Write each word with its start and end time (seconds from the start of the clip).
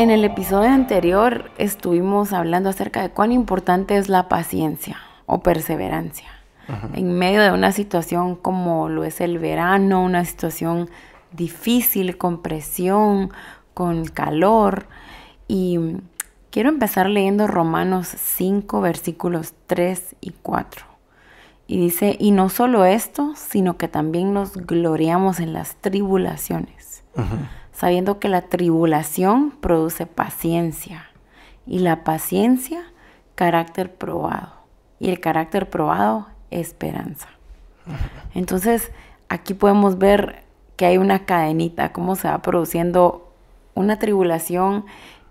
En 0.00 0.10
el 0.10 0.24
episodio 0.24 0.70
anterior 0.70 1.50
estuvimos 1.58 2.32
hablando 2.32 2.70
acerca 2.70 3.02
de 3.02 3.10
cuán 3.10 3.32
importante 3.32 3.98
es 3.98 4.08
la 4.08 4.30
paciencia 4.30 4.96
o 5.26 5.42
perseverancia. 5.42 6.26
En 6.94 7.18
medio 7.18 7.42
de 7.42 7.52
una 7.52 7.70
situación 7.70 8.34
como 8.34 8.88
lo 8.88 9.04
es 9.04 9.20
el 9.20 9.38
verano, 9.38 10.02
una 10.02 10.24
situación 10.24 10.88
difícil, 11.32 12.16
con 12.16 12.40
presión, 12.40 13.30
con 13.74 14.06
calor. 14.06 14.86
Y 15.48 15.78
quiero 16.48 16.70
empezar 16.70 17.10
leyendo 17.10 17.46
Romanos 17.46 18.08
5, 18.08 18.80
versículos 18.80 19.52
3 19.66 20.16
y 20.22 20.30
4. 20.30 20.86
Y 21.66 21.78
dice, 21.78 22.16
y 22.18 22.30
no 22.30 22.48
solo 22.48 22.86
esto, 22.86 23.34
sino 23.36 23.76
que 23.76 23.86
también 23.86 24.32
nos 24.32 24.56
gloriamos 24.56 25.40
en 25.40 25.52
las 25.52 25.76
tribulaciones, 25.76 27.04
sabiendo 27.80 28.18
que 28.18 28.28
la 28.28 28.42
tribulación 28.42 29.52
produce 29.52 30.04
paciencia 30.04 31.06
y 31.66 31.78
la 31.78 32.04
paciencia 32.04 32.82
carácter 33.36 33.94
probado 33.94 34.52
y 34.98 35.08
el 35.08 35.18
carácter 35.18 35.70
probado 35.70 36.26
esperanza. 36.50 37.28
Entonces, 38.34 38.92
aquí 39.30 39.54
podemos 39.54 39.96
ver 39.96 40.44
que 40.76 40.84
hay 40.84 40.98
una 40.98 41.24
cadenita, 41.24 41.90
cómo 41.90 42.16
se 42.16 42.28
va 42.28 42.42
produciendo 42.42 43.32
una 43.72 43.98
tribulación, 43.98 44.84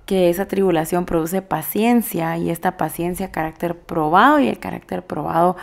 que 0.07 0.31
esa 0.31 0.47
tribulación 0.47 1.05
produce 1.05 1.43
paciencia 1.43 2.35
y 2.39 2.49
esta 2.49 2.77
paciencia 2.77 3.31
carácter 3.31 3.77
probado 3.77 4.39
y 4.39 4.47
el 4.47 4.57
carácter 4.57 5.05
probado 5.05 5.55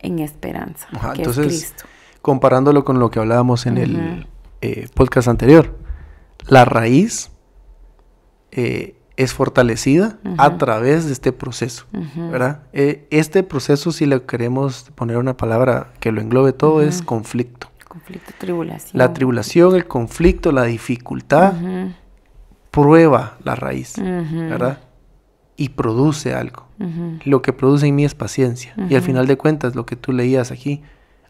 en 0.00 0.18
esperanza, 0.18 0.88
que 1.14 1.22
entonces, 1.22 1.46
es 1.46 1.46
Cristo. 1.46 1.84
Comparándolo 2.20 2.84
con 2.84 2.98
lo 2.98 3.12
que 3.12 3.20
hablábamos 3.20 3.66
en 3.66 3.78
el 3.78 4.26
eh, 4.60 4.88
podcast 4.92 5.28
anterior, 5.28 5.81
la 6.46 6.64
raíz 6.64 7.30
eh, 8.50 8.96
es 9.16 9.34
fortalecida 9.34 10.18
a 10.38 10.56
través 10.58 11.06
de 11.06 11.12
este 11.12 11.32
proceso, 11.32 11.86
¿verdad? 12.16 12.62
Eh, 12.72 13.06
este 13.10 13.42
proceso, 13.42 13.92
si 13.92 14.06
le 14.06 14.22
queremos 14.22 14.90
poner 14.94 15.18
una 15.18 15.36
palabra 15.36 15.92
que 16.00 16.12
lo 16.12 16.20
englobe 16.20 16.52
todo, 16.52 16.82
es 16.82 17.02
conflicto. 17.02 17.68
Conflicto, 17.86 18.32
tribulación. 18.38 18.90
La 18.94 19.12
tribulación, 19.12 19.74
el 19.74 19.86
conflicto, 19.86 20.50
la 20.50 20.64
dificultad, 20.64 21.52
prueba 22.70 23.36
la 23.44 23.54
raíz, 23.54 23.94
¿verdad? 23.98 24.80
Y 25.56 25.70
produce 25.70 26.34
algo. 26.34 26.66
Lo 27.24 27.42
que 27.42 27.52
produce 27.52 27.86
en 27.86 27.94
mí 27.94 28.04
es 28.04 28.14
paciencia. 28.14 28.74
Y 28.88 28.94
al 28.94 29.02
final 29.02 29.26
de 29.26 29.36
cuentas, 29.36 29.74
lo 29.74 29.86
que 29.86 29.94
tú 29.94 30.12
leías 30.12 30.50
aquí, 30.50 30.82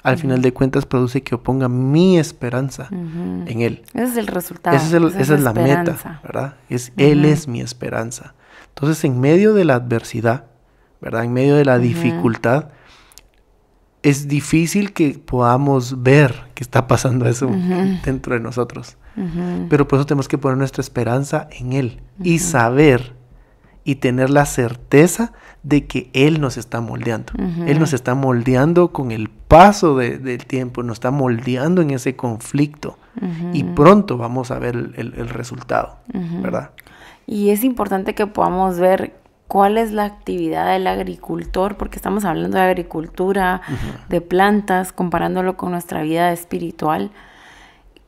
al 0.02 0.18
final 0.18 0.42
de 0.42 0.52
cuentas 0.52 0.84
produce 0.84 1.22
que 1.22 1.34
oponga 1.34 1.68
mi 1.68 2.18
esperanza 2.18 2.88
en 2.90 3.60
Él. 3.60 3.82
Ese 3.94 4.04
es 4.04 4.16
el 4.16 4.26
resultado. 4.26 4.76
esa 4.76 4.96
es, 4.96 5.40
la 5.40 5.52
meta, 5.52 6.20
¿verdad? 6.22 6.56
Es, 6.68 6.92
Él 6.96 7.24
es 7.24 7.46
mi 7.46 7.60
esperanza. 7.60 8.34
Entonces, 8.68 9.04
en 9.04 9.20
medio 9.20 9.54
de 9.54 9.64
la 9.64 9.74
adversidad, 9.76 10.46
¿verdad? 11.00 11.24
En 11.24 11.32
medio 11.32 11.54
de 11.54 11.64
la 11.64 11.78
dificultad, 11.78 12.70
es 14.02 14.26
difícil 14.26 14.92
que 14.92 15.20
podamos 15.24 16.02
ver 16.02 16.34
que 16.54 16.64
está 16.64 16.88
pasando 16.88 17.28
eso 17.28 17.48
dentro 18.04 18.34
de 18.34 18.40
nosotros. 18.40 18.96
Pero 19.68 19.86
por 19.86 19.98
eso 19.98 20.06
tenemos 20.06 20.26
que 20.26 20.38
poner 20.38 20.58
nuestra 20.58 20.80
esperanza 20.80 21.48
en 21.52 21.74
Él 21.74 22.00
y 22.22 22.40
saber 22.40 23.14
y 23.84 23.96
tener 23.96 24.30
la 24.30 24.46
certeza 24.46 25.32
de 25.62 25.86
que 25.86 26.10
Él 26.12 26.40
nos 26.40 26.56
está 26.56 26.80
moldeando. 26.80 27.32
Él 27.66 27.78
nos 27.78 27.92
está 27.92 28.14
moldeando 28.14 28.92
con 28.92 29.10
el 29.10 29.28
paso 29.28 29.96
del 29.96 30.46
tiempo, 30.46 30.82
nos 30.82 30.96
está 30.96 31.10
moldeando 31.10 31.82
en 31.82 31.90
ese 31.90 32.16
conflicto 32.16 32.98
y 33.52 33.64
pronto 33.64 34.16
vamos 34.16 34.50
a 34.50 34.58
ver 34.58 34.74
el, 34.74 35.14
el 35.16 35.28
resultado, 35.28 35.96
¿verdad? 36.42 36.70
Y 37.26 37.50
es 37.50 37.62
importante 37.64 38.14
que 38.14 38.26
podamos 38.26 38.78
ver 38.78 39.14
cuál 39.52 39.76
es 39.76 39.92
la 39.92 40.04
actividad 40.04 40.72
del 40.72 40.86
agricultor, 40.86 41.76
porque 41.76 41.96
estamos 41.96 42.24
hablando 42.24 42.56
de 42.56 42.64
agricultura, 42.64 43.60
de 44.08 44.20
plantas, 44.22 44.92
comparándolo 44.92 45.58
con 45.58 45.72
nuestra 45.72 46.00
vida 46.02 46.32
espiritual. 46.32 47.10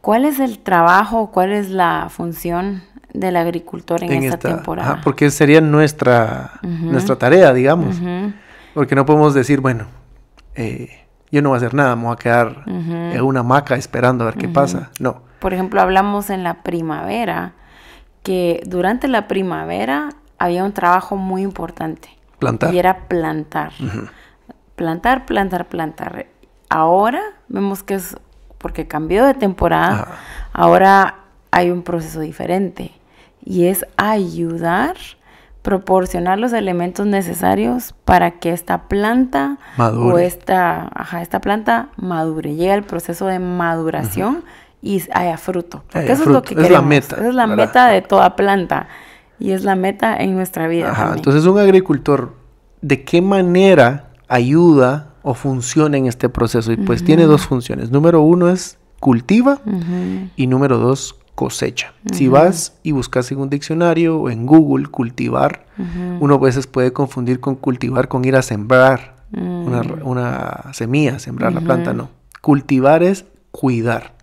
¿Cuál 0.00 0.24
es 0.24 0.40
el 0.40 0.58
trabajo, 0.58 1.30
cuál 1.30 1.52
es 1.52 1.68
la 1.68 2.08
función 2.10 2.82
del 3.14 3.36
agricultor 3.36 4.02
en, 4.02 4.24
esta, 4.24 4.36
temporada? 4.36 5.00
porque 5.02 5.30
sería 5.30 5.60
nuestra, 5.60 6.60
nuestra 6.62 7.16
tarea, 7.16 7.54
digamos. 7.54 7.96
Porque 8.74 8.94
no 8.94 9.06
podemos 9.06 9.32
decir, 9.32 9.60
bueno, 9.60 9.86
eh, 10.56 11.06
yo 11.30 11.40
no 11.40 11.50
voy 11.50 11.56
a 11.56 11.58
hacer 11.58 11.74
nada, 11.74 11.96
me 11.96 12.04
voy 12.04 12.12
a 12.12 12.16
quedar 12.16 12.64
en 12.66 13.20
una 13.22 13.40
hamaca 13.40 13.76
esperando 13.76 14.24
a 14.24 14.26
ver 14.26 14.36
qué 14.36 14.48
pasa. 14.48 14.90
No. 14.98 15.22
Por 15.38 15.54
ejemplo, 15.54 15.80
hablamos 15.80 16.30
en 16.30 16.42
la 16.42 16.62
primavera, 16.62 17.52
que 18.22 18.62
durante 18.66 19.08
la 19.08 19.28
primavera 19.28 20.10
había 20.38 20.64
un 20.64 20.72
trabajo 20.72 21.16
muy 21.16 21.42
importante. 21.42 22.08
Plantar. 22.38 22.74
Y 22.74 22.78
era 22.78 23.06
plantar. 23.08 23.72
Plantar, 24.74 25.24
plantar, 25.24 25.68
plantar. 25.68 26.26
Ahora 26.68 27.22
vemos 27.48 27.82
que 27.82 27.94
es 27.94 28.16
porque 28.58 28.86
cambió 28.88 29.24
de 29.24 29.34
temporada. 29.34 30.08
Ahora 30.52 31.16
hay 31.50 31.70
un 31.70 31.82
proceso 31.82 32.20
diferente. 32.20 32.92
Y 33.44 33.66
es 33.66 33.86
ayudar, 33.96 34.96
proporcionar 35.62 36.38
los 36.38 36.52
elementos 36.52 37.06
necesarios 37.06 37.94
para 38.04 38.32
que 38.32 38.52
esta 38.52 38.88
planta 38.88 39.58
madure. 39.76 40.14
o 40.14 40.18
esta, 40.18 40.90
esta 41.20 41.40
planta 41.40 41.88
madure. 41.96 42.54
Llega 42.54 42.74
el 42.74 42.84
proceso 42.84 43.26
de 43.26 43.38
maduración 43.38 44.44
y 44.82 45.02
haya 45.12 45.36
fruto. 45.36 45.82
Porque 45.92 46.12
eso 46.12 46.24
es 46.24 46.28
lo 46.28 46.42
que 46.42 46.54
queremos. 46.54 46.66
Es 46.66 46.72
la 46.72 46.82
meta. 46.82 47.16
Esa 47.16 47.28
es 47.28 47.34
la 47.34 47.46
meta 47.46 47.88
de 47.88 48.02
toda 48.02 48.36
planta 48.36 48.88
y 49.38 49.50
es 49.52 49.64
la 49.64 49.74
meta 49.74 50.16
en 50.16 50.34
nuestra 50.34 50.68
vida. 50.68 51.12
Entonces 51.14 51.44
un 51.46 51.58
agricultor, 51.58 52.34
¿de 52.80 53.04
qué 53.04 53.20
manera 53.20 54.10
ayuda 54.28 55.10
o 55.22 55.34
funciona 55.34 55.96
en 55.96 56.06
este 56.06 56.28
proceso? 56.28 56.72
Y 56.72 56.76
pues 56.76 57.04
tiene 57.04 57.24
dos 57.24 57.46
funciones. 57.46 57.90
Número 57.90 58.20
uno 58.20 58.48
es 58.48 58.78
cultiva 59.00 59.60
y 60.36 60.46
número 60.46 60.78
dos 60.78 61.16
cosecha. 61.34 61.92
Si 62.12 62.28
vas 62.28 62.78
y 62.82 62.92
buscas 62.92 63.30
en 63.32 63.38
un 63.38 63.50
diccionario 63.50 64.18
o 64.18 64.30
en 64.30 64.46
Google 64.46 64.86
cultivar, 64.86 65.66
uno 66.20 66.34
a 66.34 66.38
veces 66.38 66.66
puede 66.66 66.92
confundir 66.92 67.40
con 67.40 67.56
cultivar 67.56 68.08
con 68.08 68.24
ir 68.24 68.36
a 68.36 68.42
sembrar 68.42 69.16
una, 69.32 69.82
una, 70.04 70.72
semilla, 70.72 71.18
sembrar 71.18 71.52
la 71.52 71.60
planta, 71.60 71.92
no. 71.92 72.08
Cultivar 72.40 73.02
es 73.02 73.24
cuidar. 73.50 74.14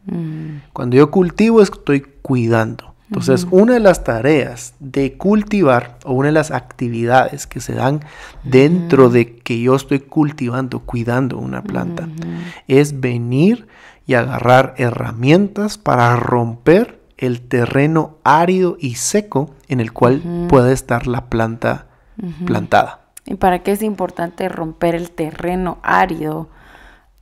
Cuando 0.74 0.96
yo 0.96 1.12
cultivo 1.12 1.62
estoy 1.62 2.02
cuidando. 2.22 2.92
Entonces, 3.10 3.46
una 3.52 3.74
de 3.74 3.82
las 3.82 4.06
tareas 4.06 4.74
de 4.80 5.18
cultivar 5.18 5.98
o 6.06 6.14
una 6.14 6.28
de 6.28 6.34
las 6.34 6.50
actividades 6.50 7.46
que 7.46 7.60
se 7.60 7.74
dan 7.74 8.00
dentro 8.46 9.10
de 9.10 9.36
que 9.36 9.60
yo 9.60 9.76
estoy 9.76 10.00
cultivando, 10.00 10.80
cuidando 10.80 11.38
una 11.38 11.62
planta, 11.62 12.08
es 12.70 13.02
venir 13.02 13.68
y 14.08 14.14
agarrar 14.14 14.76
herramientas 14.78 15.78
para 15.78 16.16
romper 16.16 17.01
el 17.22 17.42
terreno 17.42 18.18
árido 18.26 18.76
y 18.78 18.96
seco 18.96 19.52
en 19.70 19.80
el 19.80 19.94
cual 19.94 20.22
puede 20.50 20.74
estar 20.74 21.08
la 21.08 21.26
planta 21.26 21.88
plantada. 22.46 23.00
¿Y 23.26 23.36
para 23.36 23.60
qué 23.60 23.72
es 23.72 23.82
importante 23.82 24.50
romper 24.50 24.96
el 24.96 25.12
terreno 25.12 25.78
árido 25.82 26.50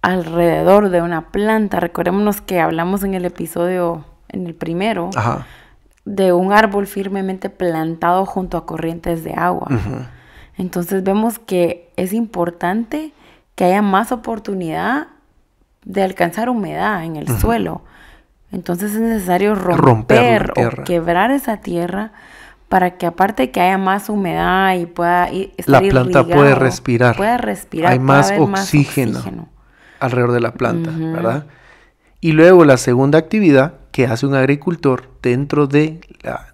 alrededor 0.01 0.89
de 0.89 1.03
una 1.03 1.29
planta? 1.29 1.79
Recordémonos 1.79 2.41
que 2.41 2.59
hablamos 2.59 3.03
en 3.03 3.13
el 3.13 3.25
episodio, 3.25 4.05
en 4.29 4.47
el 4.47 4.55
primero, 4.55 5.11
Ajá 5.15 5.45
de 6.16 6.33
un 6.33 6.51
árbol 6.53 6.87
firmemente 6.87 7.51
plantado 7.51 8.25
junto 8.25 8.57
a 8.57 8.66
corrientes 8.66 9.23
de 9.23 9.33
agua. 9.33 9.67
Entonces 10.57 11.03
vemos 11.03 11.37
que 11.37 11.91
es 11.97 12.13
importante 12.13 13.13
que 13.53 13.66
haya 13.66 13.83
más 13.83 14.11
oportunidad 14.11 15.07
de 15.85 16.01
alcanzar 16.01 16.49
humedad 16.49 17.03
en 17.03 17.16
el 17.16 17.27
suelo. 17.39 17.84
Entonces 18.51 18.93
es 18.93 18.99
necesario 18.99 19.55
romper, 19.55 20.53
o 20.57 20.84
quebrar 20.84 21.31
esa 21.31 21.57
tierra 21.57 22.11
para 22.67 22.97
que 22.97 23.05
aparte 23.05 23.51
que 23.51 23.61
haya 23.61 23.78
más 23.78 24.09
humedad 24.09 24.75
y 24.75 24.85
pueda 24.85 25.31
ir, 25.31 25.53
la 25.66 25.81
planta 25.81 26.23
puede 26.23 26.55
respirar. 26.55 27.16
Pueda 27.16 27.37
respirar. 27.37 27.91
Hay 27.91 27.99
más 27.99 28.31
oxígeno, 28.37 29.49
alrededor 29.99 30.31
de 30.31 30.40
la 30.40 30.53
planta, 30.53 30.91
¿verdad? 30.91 31.46
Y 32.22 32.34
luego 32.34 32.66
la 32.66 32.78
segunda 32.78 33.17
actividad 33.17 33.75
que 33.91 34.05
hace 34.05 34.25
un 34.25 34.35
agricultor 34.35 35.09
dentro 35.22 35.67
de 35.67 36.02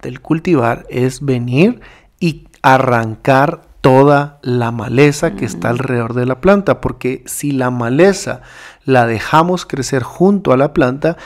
del 0.02 0.22
cultivar 0.22 0.86
es 0.90 1.22
venir 1.22 1.82
y 2.20 2.48
arrancar 2.62 3.62
toda 3.82 4.40
la 4.42 4.72
maleza 4.72 5.36
que 5.36 5.46
está 5.46 5.70
alrededor 5.70 6.16
de 6.16 6.26
la 6.26 6.42
planta, 6.42 6.82
porque 6.82 7.24
si 7.28 7.52
la 7.52 7.70
maleza 7.70 8.42
la 8.84 9.06
dejamos 9.06 9.66
crecer 9.66 10.02
junto 10.02 10.54
a 10.54 10.58
la 10.58 10.74
planta, 10.74 11.18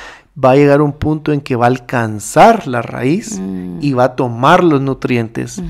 va 0.44 0.52
a 0.52 0.56
llegar 0.56 0.82
un 0.82 0.94
punto 0.94 1.34
en 1.34 1.42
que 1.42 1.56
va 1.56 1.66
a 1.66 1.70
alcanzar 1.70 2.68
la 2.68 2.82
raíz 2.82 3.40
mm. 3.40 3.80
y 3.82 3.94
va 3.94 4.06
a 4.06 4.16
tomar 4.16 4.64
los 4.64 4.82
nutrientes 4.82 5.62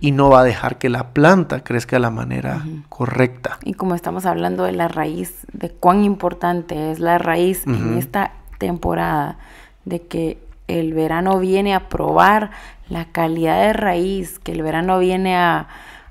y 0.00 0.12
no 0.12 0.30
va 0.30 0.40
a 0.40 0.44
dejar 0.44 0.78
que 0.78 0.88
la 0.88 1.08
planta 1.08 1.62
crezca 1.62 1.96
de 1.96 2.00
la 2.00 2.10
manera 2.10 2.64
correcta. 2.88 3.58
Y 3.64 3.74
como 3.74 3.94
estamos 3.94 4.24
hablando 4.24 4.64
de 4.64 4.72
la 4.72 4.88
raíz, 4.88 5.46
de 5.52 5.70
cuán 5.70 6.04
importante 6.04 6.90
es 6.90 7.00
la 7.00 7.18
raíz 7.18 7.66
en 7.66 7.98
esta 7.98 8.32
temporada, 8.58 9.38
de 9.84 10.02
que 10.02 10.38
el 10.68 10.94
verano 10.94 11.38
viene 11.38 11.74
a 11.74 11.88
probar 11.88 12.50
la 12.88 13.06
calidad 13.06 13.60
de 13.60 13.72
raíz, 13.74 14.38
que 14.38 14.52
el 14.52 14.62
verano 14.62 14.98
viene 14.98 15.36
a, 15.36 15.68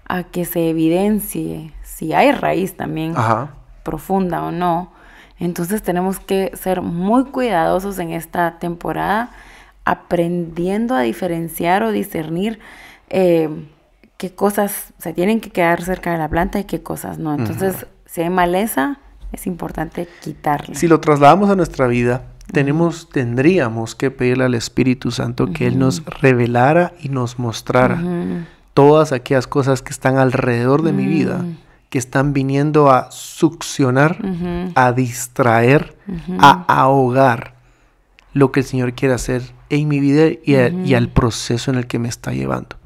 a 0.07 0.23
que 0.23 0.45
se 0.45 0.69
evidencie 0.69 1.73
si 1.81 2.13
hay 2.13 2.31
raíz 2.31 2.75
también 2.75 3.15
profunda 3.83 4.43
o 4.43 4.51
no. 4.51 4.91
Entonces 5.45 5.83
tenemos 5.83 6.19
que 6.19 6.51
ser 6.55 6.81
muy 6.81 7.25
cuidadosos 7.25 7.99
en 7.99 8.11
esta 8.11 8.59
temporada, 8.59 9.31
aprendiendo 9.85 10.95
a 10.95 11.01
diferenciar 11.01 11.83
o 11.83 11.91
discernir 11.91 12.59
eh, 13.09 13.49
qué 14.17 14.33
cosas 14.33 14.93
se 14.97 15.13
tienen 15.13 15.41
que 15.41 15.49
quedar 15.49 15.83
cerca 15.83 16.11
de 16.11 16.17
la 16.17 16.29
planta 16.29 16.59
y 16.59 16.63
qué 16.63 16.81
cosas 16.81 17.17
no. 17.19 17.33
Entonces, 17.33 17.85
si 18.05 18.21
hay 18.21 18.29
maleza, 18.29 18.99
es 19.33 19.45
importante 19.45 20.07
quitarla. 20.21 20.75
Si 20.75 20.87
lo 20.87 21.01
trasladamos 21.01 21.49
a 21.49 21.55
nuestra 21.55 21.87
vida, 21.87 22.23
tenemos, 22.51 23.09
tendríamos 23.09 23.95
que 23.95 24.11
pedirle 24.11 24.45
al 24.45 24.53
Espíritu 24.53 25.11
Santo 25.11 25.47
que 25.47 25.67
Él 25.67 25.77
nos 25.77 26.05
revelara 26.05 26.93
y 27.01 27.09
nos 27.09 27.39
mostrara 27.39 28.01
todas 28.73 29.11
aquellas 29.11 29.47
cosas 29.47 29.81
que 29.81 29.91
están 29.91 30.17
alrededor 30.17 30.83
de 30.83 30.93
mi 30.93 31.05
vida, 31.05 31.43
que 31.93 31.99
están 31.99 32.33
viniendo 32.33 32.89
a 32.89 33.11
succionar, 33.11 34.17
a 34.73 34.93
distraer, 34.93 35.95
a 36.39 36.65
ahogar 36.67 37.53
lo 38.33 38.51
que 38.51 38.61
el 38.61 38.65
Señor 38.65 38.93
quiere 38.93 39.13
hacer 39.13 39.43
en 39.69 39.87
mi 39.87 39.99
vida 39.99 40.23
y 40.43 40.95
al 40.95 41.09
proceso 41.09 41.69
en 41.69 41.77
el 41.77 41.85
que 41.85 41.99
me 41.99 42.09
está 42.09 42.33
llevando. 42.33 42.77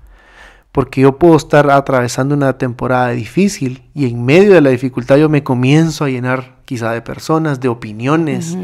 Porque 0.73 0.99
yo 0.99 1.17
puedo 1.17 1.37
estar 1.37 1.71
atravesando 1.71 2.35
una 2.35 2.57
temporada 2.57 3.11
difícil 3.11 3.81
y 3.93 4.07
en 4.07 4.25
medio 4.25 4.51
de 4.51 4.59
la 4.59 4.71
dificultad 4.71 5.15
yo 5.15 5.29
me 5.29 5.41
comienzo 5.41 6.03
a 6.03 6.09
llenar 6.09 6.57
quizá 6.65 6.91
de 6.91 7.01
personas, 7.01 7.61
de 7.61 7.69
opiniones, 7.69 8.57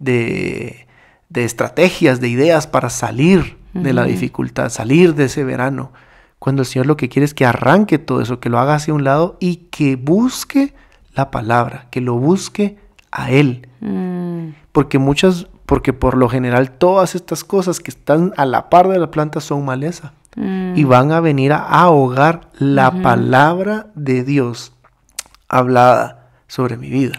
de, 0.00 0.88
estrategias, 1.32 2.20
de 2.20 2.30
ideas 2.30 2.66
para 2.66 2.90
salir 2.90 3.58
de 3.74 3.92
la 3.92 4.02
dificultad, 4.02 4.70
salir 4.70 5.14
de 5.14 5.26
ese 5.26 5.44
verano. 5.44 5.92
Cuando 6.44 6.60
el 6.60 6.66
Señor 6.66 6.84
lo 6.84 6.98
que 6.98 7.08
quiere 7.08 7.24
es 7.24 7.32
que 7.32 7.46
arranque 7.46 7.98
todo 7.98 8.20
eso, 8.20 8.38
que 8.38 8.50
lo 8.50 8.58
haga 8.58 8.74
hacia 8.74 8.92
un 8.92 9.02
lado 9.02 9.38
y 9.40 9.68
que 9.70 9.96
busque 9.96 10.74
la 11.14 11.30
palabra, 11.30 11.86
que 11.90 12.02
lo 12.02 12.16
busque 12.16 12.76
a 13.10 13.30
Él. 13.30 13.66
Mm. 13.80 14.48
Porque 14.70 14.98
muchas, 14.98 15.46
porque 15.64 15.94
por 15.94 16.18
lo 16.18 16.28
general 16.28 16.70
todas 16.70 17.14
estas 17.14 17.44
cosas 17.44 17.80
que 17.80 17.90
están 17.90 18.34
a 18.36 18.44
la 18.44 18.68
par 18.68 18.88
de 18.88 18.98
la 18.98 19.10
planta 19.10 19.40
son 19.40 19.64
maleza 19.64 20.12
y 20.36 20.84
mm. 20.84 20.86
van 20.86 21.12
a 21.12 21.20
venir 21.20 21.54
a 21.54 21.60
ahogar 21.60 22.50
la 22.58 22.90
palabra 22.90 23.86
de 23.94 24.22
Dios 24.22 24.74
hablada 25.48 26.28
sobre 26.46 26.76
mi 26.76 26.90
vida. 26.90 27.14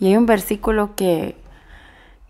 Y 0.00 0.08
hay 0.08 0.16
un 0.16 0.26
versículo 0.26 0.96
que, 0.96 1.36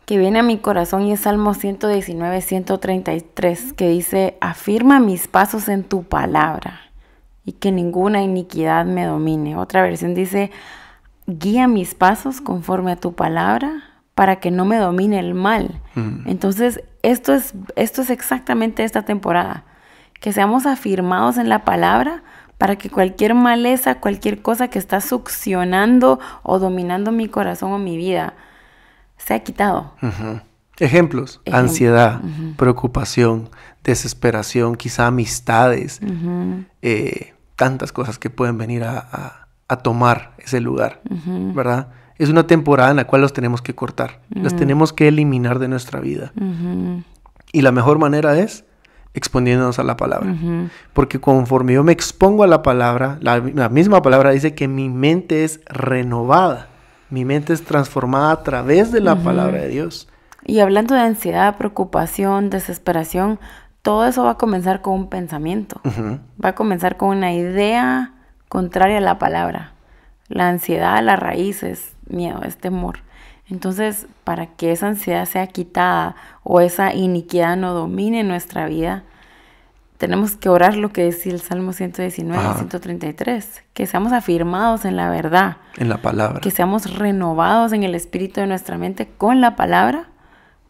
que 0.05 0.19
viene 0.19 0.41
a 0.41 0.43
mi 0.43 0.59
corazón 0.59 1.03
y 1.03 1.12
es 1.12 1.21
Salmo 1.21 1.55
119, 1.55 2.41
133, 2.41 3.73
que 3.73 3.89
dice, 3.89 4.37
afirma 4.41 5.01
mis 5.01 5.29
pasos 5.29 5.69
en 5.69 5.85
tu 5.85 6.05
palabra 6.05 6.81
y 7.45 7.53
que 7.53 7.73
ninguna 7.73 8.23
iniquidad 8.23 8.85
me 8.85 9.05
domine. 9.05 9.56
Otra 9.56 9.83
versión 9.83 10.15
dice, 10.15 10.51
guía 11.27 11.69
mis 11.69 11.95
pasos 11.95 12.41
conforme 12.41 12.93
a 12.93 12.97
tu 12.97 13.15
palabra 13.15 13.83
para 14.15 14.37
que 14.37 14.51
no 14.51 14.65
me 14.65 14.77
domine 14.77 15.19
el 15.19 15.35
mal. 15.35 15.81
Mm. 15.95 16.29
Entonces, 16.29 16.83
esto 17.03 17.35
es, 17.35 17.55
esto 17.77 18.03
es 18.03 18.11
exactamente 18.11 18.85
esta 18.85 19.03
temporada 19.03 19.65
que 20.21 20.33
seamos 20.33 20.67
afirmados 20.67 21.37
en 21.37 21.49
la 21.49 21.65
palabra 21.65 22.23
para 22.59 22.77
que 22.77 22.89
cualquier 22.89 23.35
maleza, 23.35 24.00
cualquier 24.00 24.41
cosa 24.41 24.69
que 24.69 24.79
está 24.79 25.00
succionando 25.00 26.21
o 26.43 26.59
dominando 26.59 27.12
mi 27.12 27.29
corazón 27.29 27.73
o 27.73 27.79
mi 27.79 27.97
vida, 27.97 28.35
sea 29.25 29.43
quitado. 29.43 29.94
Ejemplos, 30.79 31.41
ansiedad, 31.50 32.21
preocupación, 32.56 33.49
desesperación, 33.82 34.75
quizá 34.76 35.06
amistades, 35.06 36.00
eh, 36.82 37.35
tantas 37.56 37.93
cosas 37.93 38.19
que 38.19 38.31
pueden 38.31 38.59
venir 38.59 38.85
a, 38.85 39.41
tomar 39.82 40.35
ese 40.38 40.61
lugar, 40.61 41.00
¿verdad? 41.53 41.88
Es 42.17 42.29
una 42.29 42.47
temporada 42.47 42.91
en 42.91 42.97
la 42.97 43.09
cual 43.09 43.23
los 43.23 43.32
tenemos 43.32 43.61
que 43.61 43.75
cortar, 43.75 44.21
los 44.31 44.55
tenemos 44.55 44.93
que 44.93 45.09
eliminar 45.09 45.59
de 45.59 45.67
nuestra 45.67 45.99
vida. 45.99 46.32
Y 47.53 47.62
la 47.62 47.73
mejor 47.73 47.99
manera 47.99 48.38
es 48.38 48.65
exponiéndonos 49.15 49.79
a 49.79 49.85
la 49.85 49.97
palabra. 49.97 50.35
Porque 50.93 51.21
conforme 51.21 51.73
yo 51.73 51.82
me 51.82 51.93
expongo 51.93 52.44
a 52.44 52.47
la 52.47 52.62
palabra, 52.62 53.19
la, 53.21 53.69
misma 53.69 54.03
palabra 54.03 54.31
dice 54.31 54.55
que 54.55 54.69
mi 54.69 54.88
mente 54.88 55.44
es 55.44 55.61
renovada, 55.67 56.69
mi 57.14 57.25
mente 57.25 57.52
es 57.52 57.64
transformada 57.64 58.32
a 58.32 58.43
través 58.43 58.90
de 58.90 59.00
la 59.00 59.14
palabra 59.14 59.61
de 59.61 59.69
Dios. 59.69 60.08
Y 60.44 60.58
hablando 60.58 60.96
de 60.96 61.02
ansiedad, 61.02 61.56
preocupación, 61.56 62.50
desesperación, 62.50 63.38
todo 63.82 64.05
eso 64.05 64.25
va 64.25 64.32
a 64.32 64.37
comenzar 64.37 64.82
con 64.82 64.94
un 64.94 65.08
pensamiento, 65.08 65.81
va 66.44 66.49
a 66.49 66.55
comenzar 66.56 66.96
con 66.96 67.16
una 67.16 67.32
idea 67.32 68.14
contraria 68.49 68.99
a 68.99 69.00
la 69.00 69.20
palabra. 69.20 69.75
La 70.26 70.49
ansiedad, 70.49 71.00
la 71.05 71.14
raíz 71.14 71.62
es 71.62 71.94
miedo, 72.08 72.43
es 72.43 72.56
temor. 72.56 72.99
Entonces, 73.49 74.08
para 74.25 74.46
que 74.46 74.72
esa 74.72 74.88
ansiedad 74.88 75.26
sea 75.26 75.46
quitada 75.46 76.16
o 76.43 76.61
esa 76.61 76.94
iniquidad 76.94 77.56
no 77.56 77.75
domine 77.75 78.25
nuestra 78.25 78.66
vida, 78.66 79.05
tenemos 79.99 80.37
que 80.37 80.49
orar 80.49 80.76
lo 80.76 80.91
que 80.91 81.05
decía 81.05 81.32
el 81.32 81.41
Salmo 81.41 81.73
119 81.73 82.43
y 82.43 82.55
133, 82.55 83.62
que 83.73 83.87
seamos 83.87 84.12
afirmados 84.12 84.85
en 84.85 84.96
la 84.96 85.08
verdad, 85.08 85.58
en 85.76 85.88
la 85.88 85.99
palabra, 85.99 86.41
que 86.41 86.50
seamos 86.50 86.96
renovados 86.99 87.73
en 87.73 87.85
el 87.85 87.94
espíritu 87.94 88.41
de 88.41 88.46
nuestra 88.46 88.76
mente 88.76 89.08
con 89.17 89.41
la 89.41 89.56
palabra, 89.56 90.08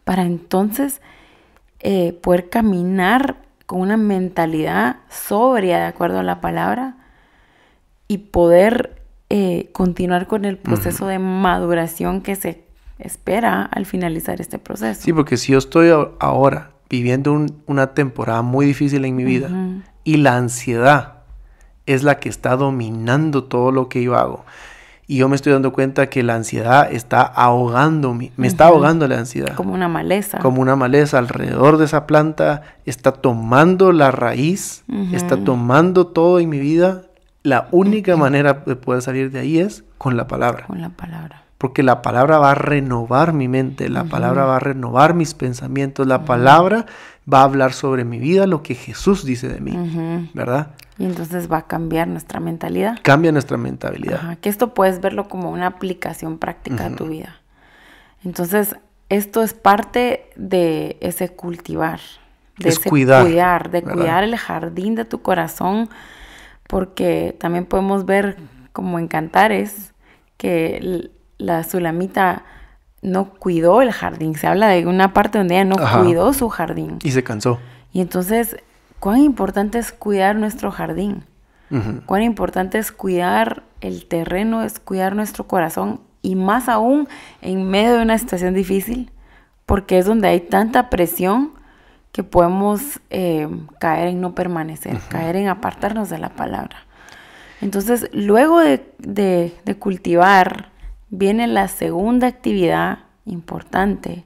para 0.03 0.23
entonces 0.23 1.01
eh, 1.79 2.13
poder 2.13 2.49
caminar 2.49 3.37
con 3.65 3.81
una 3.81 3.97
mentalidad 3.97 4.97
sobria 5.09 5.79
de 5.79 5.85
acuerdo 5.85 6.19
a 6.19 6.23
la 6.23 6.39
palabra 6.39 6.95
y 8.07 8.19
poder 8.19 9.01
eh, 9.31 9.69
continuar 9.73 10.27
con 10.27 10.45
el 10.45 10.59
proceso 10.59 11.07
de 11.07 11.17
maduración 11.17 12.21
que 12.21 12.35
se 12.35 12.63
espera 12.99 13.63
al 13.63 13.87
finalizar 13.87 14.39
este 14.39 14.59
proceso. 14.59 15.01
Sí, 15.01 15.11
porque 15.11 15.37
si 15.37 15.53
yo 15.53 15.57
estoy 15.57 15.89
ahora 16.19 16.74
viviendo 16.89 17.45
una 17.65 17.87
temporada 17.93 18.41
muy 18.41 18.65
difícil 18.65 19.05
en 19.05 19.15
mi 19.15 19.23
vida 19.23 19.49
y 20.03 20.17
la 20.17 20.37
ansiedad 20.37 21.23
es 21.85 22.03
la 22.03 22.19
que 22.19 22.29
está 22.29 22.55
dominando 22.55 23.43
todo 23.43 23.71
lo 23.71 23.89
que 23.89 24.03
yo 24.03 24.15
hago 24.15 24.45
y 25.07 25.17
yo 25.17 25.29
me 25.29 25.35
estoy 25.35 25.53
dando 25.53 25.71
cuenta 25.71 26.09
que 26.09 26.23
la 26.23 26.35
ansiedad 26.35 26.91
está 26.91 27.21
ahogando, 27.21 28.13
me 28.13 28.47
está 28.47 28.67
ahogando 28.67 29.07
la 29.07 29.19
ansiedad. 29.19 29.53
Como 29.53 29.73
una 29.73 29.87
maleza. 29.87 30.39
Como 30.39 30.61
una 30.61 30.75
maleza 30.75 31.19
alrededor 31.19 31.77
de 31.77 31.85
esa 31.85 32.07
planta, 32.07 32.63
está 32.85 33.11
tomando 33.11 33.91
la 33.91 34.09
raíz, 34.09 34.83
está 35.13 35.37
tomando 35.37 36.07
todo 36.07 36.39
en 36.39 36.49
mi 36.49 36.59
vida. 36.59 37.03
La 37.43 37.67
única 37.71 38.17
manera 38.17 38.63
de 38.65 38.75
poder 38.75 39.03
salir 39.03 39.29
de 39.29 39.39
ahí 39.39 39.59
es 39.59 39.83
con 39.99 40.17
la 40.17 40.25
palabra. 40.25 40.65
Con 40.65 40.81
la 40.81 40.89
palabra 40.89 41.44
porque 41.65 41.81
la 41.81 42.03
palabra 42.03 42.37
va 42.37 42.51
a 42.51 42.53
renovar 42.53 43.33
mi 43.33 43.47
mente, 43.47 43.89
la 43.89 44.03
palabra 44.03 44.45
va 44.45 44.57
a 44.57 44.59
renovar 44.59 45.15
mis 45.15 45.33
pensamientos, 45.33 46.05
la 46.05 46.23
palabra 46.23 46.85
va 47.27 47.39
a 47.39 47.43
hablar 47.45 47.73
sobre 47.73 48.05
mi 48.05 48.19
vida 48.19 48.45
lo 48.45 48.61
que 48.61 48.75
Jesús 48.75 49.25
dice 49.25 49.47
de 49.47 49.61
mí, 49.61 50.29
¿verdad? 50.35 50.75
Y 50.99 51.05
entonces 51.05 51.51
va 51.51 51.57
a 51.57 51.61
cambiar 51.63 52.07
nuestra 52.07 52.39
mentalidad. 52.39 52.99
Cambia 53.01 53.31
nuestra 53.31 53.57
mentalidad. 53.57 54.37
que 54.37 54.49
esto 54.49 54.75
puedes 54.75 55.01
verlo 55.01 55.27
como 55.27 55.49
una 55.49 55.65
aplicación 55.65 56.37
práctica 56.37 56.87
de 56.87 56.95
tu 56.95 57.07
vida. 57.07 57.37
Entonces, 58.23 58.75
esto 59.09 59.41
es 59.41 59.55
parte 59.55 60.29
de 60.35 60.97
ese 61.01 61.29
cultivar, 61.29 61.99
de 62.59 62.69
ese 62.69 62.87
cuidar, 62.87 63.71
de 63.71 63.81
cuidar 63.81 64.23
el 64.23 64.37
jardín 64.37 64.93
de 64.93 65.05
tu 65.05 65.23
corazón, 65.23 65.89
porque 66.67 67.35
también 67.39 67.65
podemos 67.65 68.05
ver 68.05 68.37
como 68.71 68.99
en 68.99 69.07
Cantares 69.07 69.95
que 70.37 71.09
la 71.37 71.63
Sulamita 71.63 72.43
no 73.01 73.29
cuidó 73.29 73.81
el 73.81 73.91
jardín. 73.91 74.35
Se 74.35 74.47
habla 74.47 74.67
de 74.69 74.85
una 74.85 75.13
parte 75.13 75.37
donde 75.37 75.55
ella 75.55 75.65
no 75.65 75.75
cuidó 75.75 76.33
su 76.33 76.49
jardín. 76.49 76.99
Y 77.03 77.11
se 77.11 77.23
cansó. 77.23 77.59
Y 77.93 78.01
entonces, 78.01 78.57
¿cuán 78.99 79.19
importante 79.19 79.79
es 79.79 79.91
cuidar 79.91 80.35
nuestro 80.35 80.71
jardín? 80.71 81.23
Cuán 82.05 82.23
importante 82.23 82.77
es 82.77 82.91
cuidar 82.91 83.63
el 83.81 84.05
terreno, 84.05 84.63
es 84.63 84.79
cuidar 84.79 85.13
nuestro 85.15 85.45
corazón 85.45 85.99
y 86.21 86.35
más 86.35 86.69
aún 86.69 87.09
en 87.41 87.67
medio 87.67 87.95
de 87.95 88.01
una 88.01 88.17
situación 88.17 88.53
difícil, 88.53 89.11
porque 89.65 89.97
es 89.97 90.05
donde 90.05 90.29
hay 90.29 90.39
tanta 90.39 90.89
presión 90.89 91.51
que 92.13 92.23
podemos 92.23 93.01
eh, 93.09 93.49
caer 93.79 94.07
en 94.09 94.21
no 94.21 94.35
permanecer, 94.35 94.97
caer 95.09 95.35
en 95.35 95.49
apartarnos 95.49 96.09
de 96.09 96.17
la 96.17 96.29
palabra. 96.29 96.77
Entonces, 97.59 98.09
luego 98.13 98.59
de, 98.59 98.85
de 98.99 99.75
cultivar 99.77 100.69
viene 101.09 101.47
la 101.47 101.67
segunda 101.67 102.27
actividad 102.27 102.99
importante, 103.25 104.25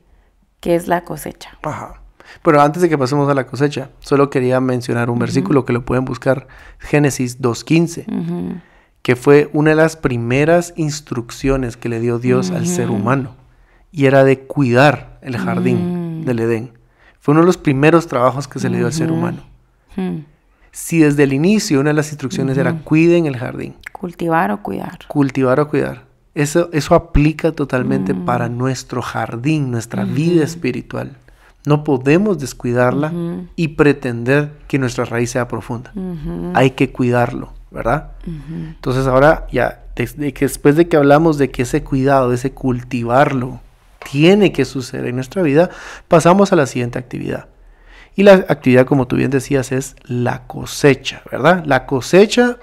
que 0.59 0.75
es 0.75 0.88
la 0.88 1.03
cosecha. 1.03 1.57
Ajá. 1.63 2.01
Pero 2.43 2.62
antes 2.62 2.81
de 2.81 2.89
que 2.89 2.98
pasemos 2.98 3.29
a 3.29 3.33
la 3.33 3.48
cosecha, 3.48 3.89
solo 4.00 4.29
quería 4.29 4.59
mencionar 4.59 5.09
un 5.09 5.19
versículo 5.19 5.65
que 5.65 5.74
lo 5.74 5.83
pueden 5.86 6.05
buscar, 6.05 6.48
Génesis 6.77 7.41
2.15, 7.41 8.62
que 9.01 9.15
fue 9.15 9.50
una 9.53 9.71
de 9.71 9.75
las 9.75 9.95
primeras 9.95 10.74
instrucciones 10.75 11.77
que 11.77 11.89
le 11.89 12.00
dio 12.00 12.19
Dios 12.19 12.51
al 12.51 12.67
ser 12.67 12.91
humano, 12.91 13.36
y 13.91 14.05
era 14.05 14.24
de 14.24 14.41
cuidar 14.41 15.17
el 15.21 15.38
jardín 15.38 16.24
del 16.25 16.39
Edén. 16.39 16.71
Fue 17.19 17.31
uno 17.31 17.41
de 17.41 17.48
los 17.48 17.57
primeros 17.57 18.07
trabajos 18.07 18.48
que 18.48 18.59
se 18.59 18.69
le 18.69 18.77
dio 18.77 18.86
al 18.86 18.93
ser 18.93 19.12
humano. 19.12 19.43
Si 20.71 21.00
desde 21.00 21.24
el 21.24 21.33
inicio 21.33 21.79
una 21.79 21.89
de 21.89 21.95
las 21.95 22.09
instrucciones 22.09 22.57
era 22.57 22.74
cuiden 22.83 23.25
el 23.25 23.38
jardín. 23.38 23.75
Cultivar 23.91 24.51
o 24.51 24.62
cuidar. 24.62 25.00
Cultivar 25.07 25.59
o 25.59 25.67
cuidar. 25.67 26.08
Eso, 26.39 26.69
eso 26.72 26.96
aplica 26.96 27.51
totalmente 27.51 28.13
Mm. 28.13 28.25
para 28.25 28.48
nuestro 28.50 29.01
jardín, 29.01 29.72
nuestra 29.72 30.05
vida 30.05 30.43
espiritual. 30.43 31.17
No 31.65 31.84
podemos 31.84 32.39
descuidarla 32.39 33.12
y 33.58 33.69
pretender 33.69 34.53
que 34.67 34.79
nuestra 34.79 35.03
raíz 35.03 35.31
sea 35.31 35.48
profunda. 35.50 35.91
Hay 36.53 36.72
que 36.72 36.91
cuidarlo, 36.91 37.51
¿verdad? 37.72 38.12
Entonces 38.25 39.05
ahora 39.05 39.48
ya, 39.51 39.84
desde 39.96 40.34
que 40.34 40.46
después 40.46 40.77
de 40.77 40.88
que 40.88 40.96
hablamos 40.96 41.38
de 41.38 41.51
que 41.51 41.63
ese 41.63 41.84
cuidado, 41.84 42.31
ese 42.31 42.51
cultivarlo, 42.53 43.60
tiene 44.10 44.53
que 44.53 44.63
suceder 44.63 45.08
en 45.08 45.15
nuestra 45.15 45.41
vida, 45.41 45.69
pasamos 46.08 46.53
a 46.53 46.55
la 46.55 46.65
siguiente 46.65 46.98
actividad. 46.98 47.48
Y 48.15 48.24
la 48.24 48.34
actividad, 48.48 48.86
como 48.86 49.08
tú 49.08 49.17
bien 49.17 49.29
decías, 49.29 49.74
es 49.74 49.98
la 50.05 50.48
cosecha, 50.48 51.22
¿verdad? 51.29 51.63
La 51.65 51.86
cosecha 51.86 52.58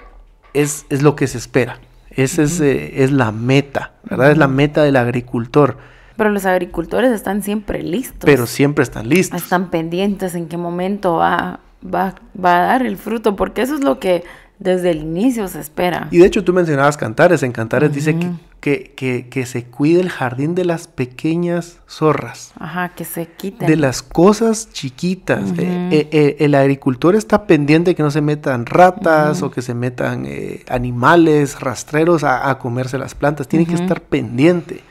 es, 0.53 0.85
es 0.89 1.03
lo 1.03 1.15
que 1.15 1.27
se 1.27 1.37
espera. 1.37 1.79
Esa 2.17 2.41
es, 2.41 2.59
eh, 2.59 3.03
es 3.03 3.11
la 3.11 3.31
meta, 3.31 3.93
¿verdad? 4.03 4.31
Es 4.31 4.37
la 4.37 4.47
meta 4.47 4.83
del 4.83 4.95
agricultor. 4.95 5.77
Pero 6.17 6.31
los 6.31 6.47
agricultores 6.47 7.11
están 7.11 7.43
siempre 7.43 7.83
listos. 7.83 8.25
Pero 8.25 8.47
siempre 8.47 8.83
están 8.83 9.07
listos. 9.07 9.41
Están 9.41 9.69
pendientes 9.69 10.33
en 10.33 10.47
qué 10.47 10.57
momento 10.57 11.17
va, 11.17 11.59
va, 11.85 12.15
va 12.43 12.57
a 12.57 12.65
dar 12.65 12.85
el 12.85 12.97
fruto, 12.97 13.35
porque 13.35 13.61
eso 13.61 13.75
es 13.75 13.83
lo 13.83 13.99
que 13.99 14.23
desde 14.59 14.91
el 14.91 14.99
inicio 14.99 15.47
se 15.47 15.59
espera. 15.59 16.07
Y 16.11 16.17
de 16.17 16.25
hecho 16.25 16.43
tú 16.43 16.53
mencionabas 16.53 16.97
Cantares. 16.97 17.43
En 17.43 17.51
Cantares 17.51 17.93
dice 17.93 18.17
que, 18.17 18.31
que, 18.59 18.93
que, 18.95 19.27
que 19.29 19.45
se 19.45 19.65
cuide 19.65 20.01
el 20.01 20.09
jardín 20.09 20.55
de 20.55 20.65
las 20.65 20.87
pequeñas 20.87 21.79
zorras. 21.87 22.53
Ajá, 22.59 22.89
que 22.89 23.05
se 23.05 23.27
quiten. 23.27 23.67
De 23.67 23.75
las 23.75 24.01
cosas 24.01 24.69
chiquitas. 24.71 25.51
Eh, 25.57 25.89
eh, 25.91 26.09
eh, 26.11 26.35
el 26.39 26.55
agricultor 26.55 27.15
está 27.15 27.45
pendiente 27.45 27.91
de 27.91 27.95
que 27.95 28.03
no 28.03 28.11
se 28.11 28.21
metan 28.21 28.65
ratas 28.65 29.41
o 29.43 29.51
que 29.51 29.61
se 29.61 29.73
metan 29.73 30.25
eh, 30.25 30.63
animales 30.69 31.59
rastreros 31.59 32.23
a, 32.23 32.49
a 32.49 32.57
comerse 32.57 32.97
las 32.97 33.13
plantas. 33.15 33.47
Tiene 33.47 33.65
que 33.65 33.75
estar 33.75 34.01
pendiente. 34.01 34.81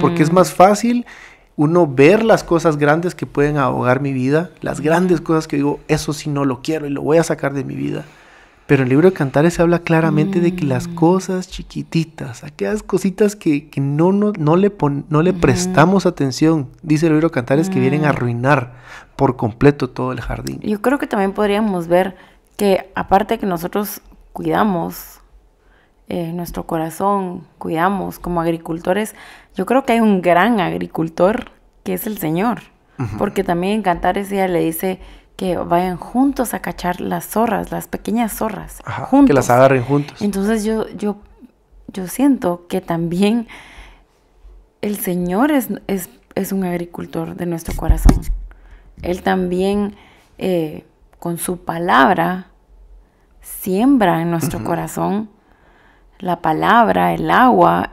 Porque 0.00 0.22
es 0.22 0.32
más 0.32 0.52
fácil 0.52 1.04
uno 1.56 1.88
ver 1.88 2.24
las 2.24 2.44
cosas 2.44 2.76
grandes 2.76 3.16
que 3.16 3.26
pueden 3.26 3.56
ahogar 3.56 4.00
mi 4.00 4.12
vida, 4.12 4.50
las 4.60 4.80
grandes 4.80 5.20
cosas 5.20 5.48
que 5.48 5.56
digo, 5.56 5.80
eso 5.88 6.12
sí 6.12 6.30
no 6.30 6.44
lo 6.44 6.62
quiero 6.62 6.86
y 6.86 6.90
lo 6.90 7.02
voy 7.02 7.18
a 7.18 7.24
sacar 7.24 7.52
de 7.52 7.64
mi 7.64 7.74
vida. 7.74 8.04
Pero 8.68 8.82
en 8.82 8.88
el 8.88 8.90
libro 8.90 9.08
de 9.08 9.16
Cantares 9.16 9.54
se 9.54 9.62
habla 9.62 9.78
claramente 9.80 10.40
de 10.40 10.54
que 10.54 10.64
las 10.64 10.86
cosas 10.88 11.48
chiquititas, 11.48 12.44
aquellas 12.44 12.82
cositas 12.82 13.34
que, 13.34 13.68
que 13.70 13.80
no, 13.80 14.12
no, 14.12 14.32
no, 14.38 14.56
le 14.56 14.68
pon- 14.70 15.06
no 15.08 15.22
le 15.22 15.32
prestamos 15.32 16.04
atención, 16.04 16.68
dice 16.82 17.06
el 17.06 17.12
libro 17.14 17.28
de 17.28 17.34
Cantares, 17.34 17.70
que 17.70 17.80
vienen 17.80 18.04
a 18.04 18.10
arruinar 18.10 18.74
por 19.16 19.36
completo 19.36 19.88
todo 19.88 20.12
el 20.12 20.20
jardín. 20.20 20.60
Yo 20.62 20.82
creo 20.82 20.98
que 20.98 21.06
también 21.06 21.32
podríamos 21.32 21.88
ver 21.88 22.16
que 22.56 22.90
aparte 22.94 23.34
de 23.34 23.38
que 23.40 23.46
nosotros 23.46 24.02
cuidamos 24.34 25.20
eh, 26.10 26.32
nuestro 26.34 26.64
corazón, 26.64 27.44
cuidamos 27.56 28.18
como 28.18 28.40
agricultores, 28.42 29.14
yo 29.56 29.64
creo 29.64 29.84
que 29.84 29.94
hay 29.94 30.00
un 30.00 30.20
gran 30.20 30.60
agricultor 30.60 31.52
que 31.84 31.94
es 31.94 32.06
el 32.06 32.18
Señor. 32.18 32.60
Porque 33.16 33.44
también 33.44 33.74
en 33.74 33.82
Cantares 33.82 34.32
ella 34.32 34.48
le 34.48 34.58
dice 34.60 34.98
que 35.38 35.56
vayan 35.56 35.98
juntos 35.98 36.52
a 36.52 36.58
cachar 36.58 37.00
las 37.00 37.24
zorras, 37.24 37.70
las 37.70 37.86
pequeñas 37.86 38.32
zorras. 38.32 38.82
Ajá, 38.84 39.04
que 39.04 39.10
juntos. 39.10 39.36
las 39.36 39.50
agarren 39.50 39.84
juntos. 39.84 40.20
Entonces 40.20 40.64
yo, 40.64 40.88
yo, 40.88 41.18
yo 41.86 42.08
siento 42.08 42.66
que 42.66 42.80
también 42.80 43.46
el 44.82 44.96
Señor 44.98 45.52
es, 45.52 45.68
es, 45.86 46.10
es 46.34 46.50
un 46.50 46.64
agricultor 46.64 47.36
de 47.36 47.46
nuestro 47.46 47.76
corazón. 47.76 48.20
Él 49.00 49.22
también 49.22 49.94
eh, 50.38 50.84
con 51.20 51.38
su 51.38 51.58
palabra 51.58 52.48
siembra 53.40 54.20
en 54.22 54.32
nuestro 54.32 54.64
corazón 54.64 55.30
la 56.18 56.42
palabra, 56.42 57.14
el 57.14 57.30
agua, 57.30 57.90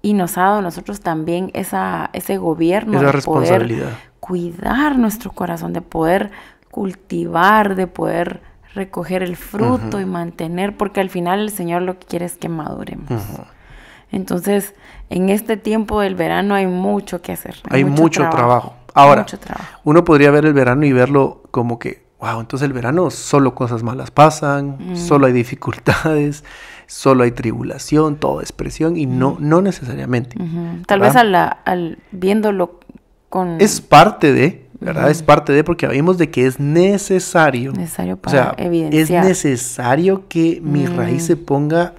y 0.00 0.12
nos 0.12 0.38
ha 0.38 0.42
dado 0.42 0.58
a 0.58 0.62
nosotros 0.62 1.00
también 1.00 1.50
esa, 1.54 2.10
ese 2.12 2.36
gobierno 2.36 2.98
Esa 2.98 3.06
de 3.06 3.12
responsabilidad. 3.12 3.86
poder 3.86 4.08
cuidar 4.20 4.96
nuestro 4.96 5.32
corazón, 5.32 5.72
de 5.72 5.82
poder 5.82 6.30
cultivar, 6.78 7.74
de 7.74 7.88
poder 7.88 8.40
recoger 8.74 9.24
el 9.24 9.36
fruto 9.36 10.00
y 10.00 10.04
mantener, 10.04 10.76
porque 10.76 11.00
al 11.00 11.10
final 11.10 11.40
el 11.40 11.50
Señor 11.50 11.82
lo 11.82 11.98
que 11.98 12.06
quiere 12.06 12.24
es 12.26 12.36
que 12.36 12.48
maduremos. 12.48 13.10
Entonces, 14.12 14.74
en 15.10 15.28
este 15.28 15.56
tiempo 15.56 16.00
del 16.00 16.14
verano 16.14 16.54
hay 16.54 16.66
mucho 16.68 17.20
que 17.20 17.32
hacer. 17.32 17.56
Hay 17.70 17.84
mucho 17.84 18.28
trabajo. 18.30 18.74
Ahora, 18.94 19.22
mucho 19.22 19.38
trabajo. 19.38 19.80
uno 19.84 20.04
podría 20.04 20.30
ver 20.30 20.44
el 20.46 20.52
verano 20.54 20.86
y 20.86 20.92
verlo 20.92 21.42
como 21.50 21.78
que, 21.78 22.04
wow, 22.20 22.40
entonces 22.40 22.66
el 22.66 22.72
verano 22.72 23.10
solo 23.10 23.54
cosas 23.54 23.82
malas 23.82 24.10
pasan, 24.10 24.76
Mm. 24.78 24.96
solo 24.96 25.26
hay 25.26 25.32
dificultades, 25.32 26.44
solo 26.86 27.24
hay 27.24 27.32
tribulación, 27.32 28.16
todo 28.16 28.40
es 28.40 28.52
presión 28.52 28.96
y 28.96 29.06
no, 29.06 29.36
no 29.40 29.60
necesariamente. 29.60 30.36
Tal 30.86 31.00
¿verdad? 31.00 31.14
vez 31.14 31.16
al, 31.16 31.34
al 31.64 31.98
viéndolo 32.12 32.78
con 33.28 33.60
Es 33.60 33.80
parte 33.80 34.32
de, 34.32 34.67
¿verdad? 34.80 35.10
Es 35.10 35.22
parte 35.22 35.52
de 35.52 35.64
porque 35.64 35.86
vimos 35.88 36.18
de 36.18 36.30
que 36.30 36.46
es 36.46 36.60
necesario. 36.60 37.72
necesario 37.72 38.14
O 38.14 38.16
para 38.18 38.30
sea, 38.32 38.54
es 38.56 38.66
evidenciar. 38.66 39.24
Mm. 39.24 39.28
necesario 39.28 40.28
que 40.28 40.60
mi 40.62 40.86
raíz 40.86 41.24
se 41.24 41.36
ponga, 41.36 41.94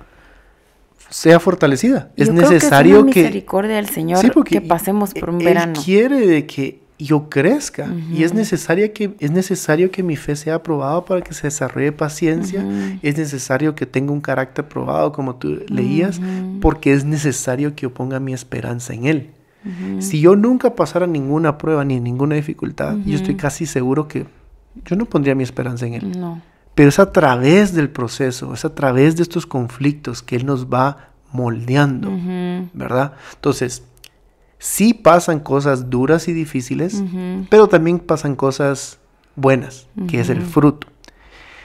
sea 1.10 1.40
fortalecida. 1.40 2.12
Es 2.16 2.28
Yo 2.28 2.36
creo 2.36 2.50
necesario 2.50 3.06
que 3.06 3.10
es 3.12 3.16
una 3.16 3.24
misericordia 3.24 3.76
del 3.76 3.90
Señor 3.90 4.20
Sí, 4.20 4.30
porque 4.34 4.62
que 4.62 4.68
pasemos 4.68 5.14
por 5.14 5.30
un 5.30 5.40
él 5.40 5.46
verano. 5.46 5.74
quiere 5.84 6.26
de 6.26 6.46
que 6.46 6.80
yo 7.02 7.30
crezca 7.30 7.88
y 8.12 8.24
es 8.24 8.34
necesaria 8.34 8.92
que 8.92 9.12
es 9.20 9.32
necesario 9.32 9.90
que 9.90 10.04
mi 10.04 10.18
fe 10.18 10.36
sea 10.36 10.56
aprobada 10.56 11.06
para 11.06 11.22
que 11.22 11.34
se 11.34 11.48
desarrolle 11.48 11.94
paciencia, 11.94 12.66
es 13.02 13.18
necesario 13.18 13.74
que 13.74 13.86
tenga 13.86 14.12
un 14.12 14.20
carácter 14.20 14.68
probado 14.68 15.14
como 15.14 15.36
tú 15.36 15.62
leías, 15.70 16.20
porque 16.60 16.92
es 16.92 17.06
necesario 17.06 17.74
que 17.74 17.84
yo 17.84 17.94
ponga 17.94 18.20
mi 18.20 18.34
esperanza 18.34 18.94
en 18.94 19.06
él. 19.06 19.30
Si 20.00 20.22
yo 20.22 20.36
nunca 20.36 20.76
pasara 20.76 21.06
ninguna 21.06 21.58
prueba 21.58 21.84
ni 21.84 22.00
ninguna 22.00 22.36
dificultad, 22.36 22.98
yo 23.06 23.16
estoy 23.16 23.36
casi 23.36 23.66
seguro 23.66 24.08
que 24.08 24.26
yo 24.86 24.96
no 24.96 25.06
pondría 25.06 25.36
mi 25.36 25.44
esperanza 25.44 25.86
en 25.86 25.94
él. 25.96 26.20
No. 26.20 26.42
Pero 26.76 26.90
es 26.90 27.00
a 27.00 27.12
través 27.12 27.74
del 27.74 27.90
proceso, 27.90 28.54
es 28.54 28.64
a 28.64 28.74
través 28.74 29.18
de 29.18 29.24
estos 29.24 29.46
conflictos 29.46 30.24
que 30.24 30.38
Él 30.38 30.46
nos 30.46 30.68
va 30.68 31.10
moldeando, 31.34 32.10
¿verdad? 32.74 33.14
Entonces, 33.34 33.84
sí 34.60 34.94
pasan 34.94 35.42
cosas 35.42 35.90
duras 35.90 36.30
y 36.30 36.34
difíciles, 36.34 37.04
pero 37.50 37.68
también 37.68 38.00
pasan 38.00 38.38
cosas 38.38 39.00
buenas, 39.36 39.88
que 40.08 40.22
es 40.22 40.30
el 40.30 40.42
fruto. 40.42 40.88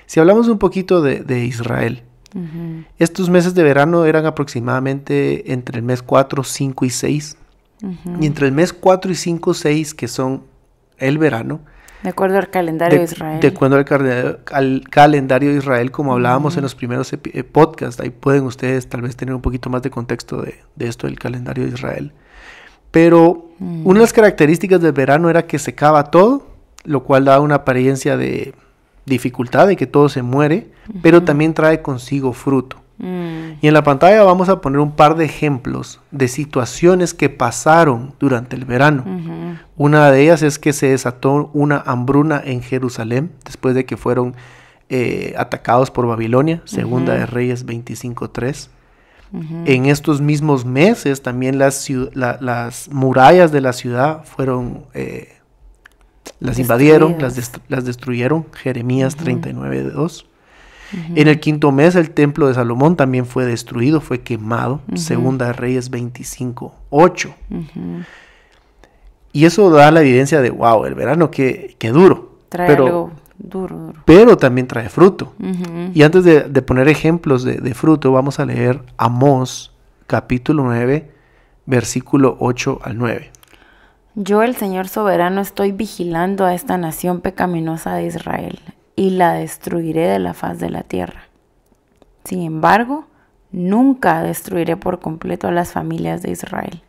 Si 0.06 0.18
hablamos 0.18 0.48
un 0.48 0.58
poquito 0.58 1.00
de, 1.00 1.20
de 1.20 1.44
Israel, 1.44 2.02
estos 2.98 3.30
meses 3.30 3.54
de 3.54 3.62
verano 3.62 4.06
eran 4.06 4.26
aproximadamente 4.26 5.52
entre 5.52 5.78
el 5.78 5.84
mes 5.84 6.02
4, 6.02 6.42
5 6.42 6.84
y 6.84 6.90
6. 6.90 7.36
Y 8.20 8.26
entre 8.26 8.46
el 8.46 8.52
mes 8.52 8.72
4 8.72 9.12
y 9.12 9.14
5, 9.14 9.54
6, 9.54 9.94
que 9.94 10.08
son 10.08 10.44
el 10.98 11.18
verano, 11.18 11.60
De 12.02 12.10
acuerdo 12.10 12.38
al 12.38 12.50
calendario 12.50 13.00
de, 13.00 13.06
de, 13.06 13.12
Israel. 13.12 13.40
de 13.40 13.48
acuerdo 13.48 13.76
al, 14.52 14.84
calendario 14.90 15.50
de 15.50 15.56
Israel, 15.56 15.90
como 15.90 16.12
hablábamos 16.12 16.56
en 16.56 16.62
los 16.62 16.74
primeros 16.74 17.12
eh, 17.12 17.44
podcasts, 17.44 18.00
ahí 18.00 18.10
pueden 18.10 18.44
ustedes 18.44 18.88
tal 18.88 19.02
vez 19.02 19.16
tener 19.16 19.34
un 19.34 19.42
poquito 19.42 19.70
más 19.70 19.82
de 19.82 19.90
contexto 19.90 20.42
de, 20.42 20.60
de 20.76 20.88
esto 20.88 21.06
del 21.06 21.18
calendario 21.18 21.64
de 21.64 21.70
Israel. 21.70 22.12
Pero 22.90 23.48
una 23.58 23.98
de 23.98 24.04
las 24.04 24.12
características 24.12 24.80
del 24.80 24.92
verano 24.92 25.28
era 25.28 25.46
que 25.46 25.58
secaba 25.58 26.12
todo, 26.12 26.46
lo 26.84 27.02
cual 27.02 27.24
da 27.24 27.40
una 27.40 27.56
apariencia 27.56 28.16
de 28.16 28.54
dificultad, 29.04 29.66
de 29.66 29.74
que 29.74 29.88
todo 29.88 30.08
se 30.08 30.22
muere, 30.22 30.70
pero 31.02 31.24
también 31.24 31.54
trae 31.54 31.82
consigo 31.82 32.32
fruto. 32.32 32.83
Mm, 32.98 33.58
Y 33.60 33.66
en 33.68 33.74
la 33.74 33.82
pantalla 33.82 34.22
vamos 34.22 34.48
a 34.48 34.60
poner 34.60 34.78
un 34.80 34.92
par 34.92 35.16
de 35.16 35.24
ejemplos 35.24 36.00
de 36.12 36.28
situaciones 36.28 37.12
que 37.14 37.28
pasaron 37.28 38.14
durante 38.20 38.54
el 38.56 38.64
verano. 38.64 39.04
Una 39.76 40.10
de 40.10 40.22
ellas 40.22 40.42
es 40.42 40.58
que 40.58 40.72
se 40.72 40.88
desató 40.90 41.50
una 41.54 41.82
hambruna 41.86 42.40
en 42.44 42.62
Jerusalén 42.62 43.32
después 43.44 43.74
de 43.74 43.84
que 43.84 43.96
fueron 43.96 44.34
eh, 44.90 45.34
atacados 45.38 45.90
por 45.90 46.06
Babilonia, 46.06 46.62
segunda 46.66 47.14
de 47.14 47.26
Reyes 47.26 47.66
25.3. 47.66 48.68
En 49.64 49.86
estos 49.86 50.20
mismos 50.20 50.64
meses 50.64 51.20
también 51.22 51.58
las, 51.58 51.88
ciu- 51.88 52.10
la- 52.14 52.38
las 52.40 52.88
murallas 52.92 53.50
de 53.50 53.60
la 53.60 53.72
ciudad 53.72 54.22
fueron, 54.22 54.84
eh, 54.94 55.32
las 56.38 56.58
invadieron, 56.60 57.16
las, 57.20 57.36
dest- 57.36 57.60
las 57.68 57.84
destruyeron, 57.84 58.46
Jeremías 58.52 59.16
39.2. 59.18 60.26
En 61.14 61.28
el 61.28 61.40
quinto 61.40 61.72
mes 61.72 61.94
el 61.94 62.10
templo 62.10 62.48
de 62.48 62.54
Salomón 62.54 62.96
también 62.96 63.26
fue 63.26 63.44
destruido, 63.44 64.00
fue 64.00 64.20
quemado, 64.20 64.80
segunda 64.94 65.52
Reyes 65.52 65.90
25.8. 65.90 67.34
Y 69.32 69.46
eso 69.46 69.70
da 69.70 69.90
la 69.90 70.00
evidencia 70.00 70.40
de, 70.40 70.50
wow, 70.50 70.84
el 70.84 70.94
verano 70.94 71.30
qué, 71.30 71.74
qué 71.78 71.90
duro. 71.90 72.38
Trae 72.48 72.68
pero, 72.68 72.86
algo 72.86 73.10
duro, 73.36 73.76
duro. 73.76 74.02
pero 74.04 74.36
también 74.36 74.68
trae 74.68 74.88
fruto. 74.88 75.34
Y 75.92 76.02
antes 76.02 76.24
de, 76.24 76.42
de 76.42 76.62
poner 76.62 76.88
ejemplos 76.88 77.42
de, 77.42 77.56
de 77.56 77.74
fruto, 77.74 78.12
vamos 78.12 78.38
a 78.38 78.46
leer 78.46 78.80
Amós 78.96 79.72
capítulo 80.06 80.64
9, 80.64 81.10
versículo 81.66 82.36
8 82.38 82.80
al 82.82 82.98
9. 82.98 83.30
Yo, 84.16 84.42
el 84.42 84.54
Señor 84.54 84.86
soberano, 84.86 85.40
estoy 85.40 85.72
vigilando 85.72 86.44
a 86.44 86.54
esta 86.54 86.78
nación 86.78 87.20
pecaminosa 87.20 87.94
de 87.94 88.06
Israel 88.06 88.60
y 88.96 89.10
la 89.10 89.32
destruiré 89.34 90.06
de 90.08 90.18
la 90.18 90.34
faz 90.34 90.58
de 90.58 90.70
la 90.70 90.82
tierra. 90.82 91.24
Sin 92.24 92.42
embargo, 92.42 93.06
nunca 93.52 94.22
destruiré 94.22 94.76
por 94.76 95.00
completo 95.00 95.48
a 95.48 95.52
las 95.52 95.72
familias 95.72 96.22
de 96.22 96.30
Israel. 96.30 96.82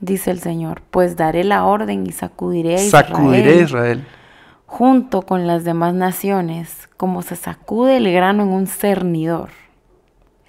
Dice 0.00 0.30
el 0.30 0.38
Señor, 0.40 0.82
pues 0.90 1.16
daré 1.16 1.44
la 1.44 1.64
orden 1.64 2.06
y 2.06 2.12
sacudiré 2.12 2.76
a 2.76 2.82
Israel. 2.82 3.06
Sacudiré 3.08 3.50
a 3.50 3.62
Israel. 3.62 4.06
Junto 4.66 5.22
con 5.22 5.46
las 5.46 5.64
demás 5.64 5.94
naciones, 5.94 6.88
como 6.96 7.22
se 7.22 7.36
sacude 7.36 7.96
el 7.96 8.12
grano 8.12 8.44
en 8.44 8.50
un 8.50 8.66
cernidor. 8.66 9.50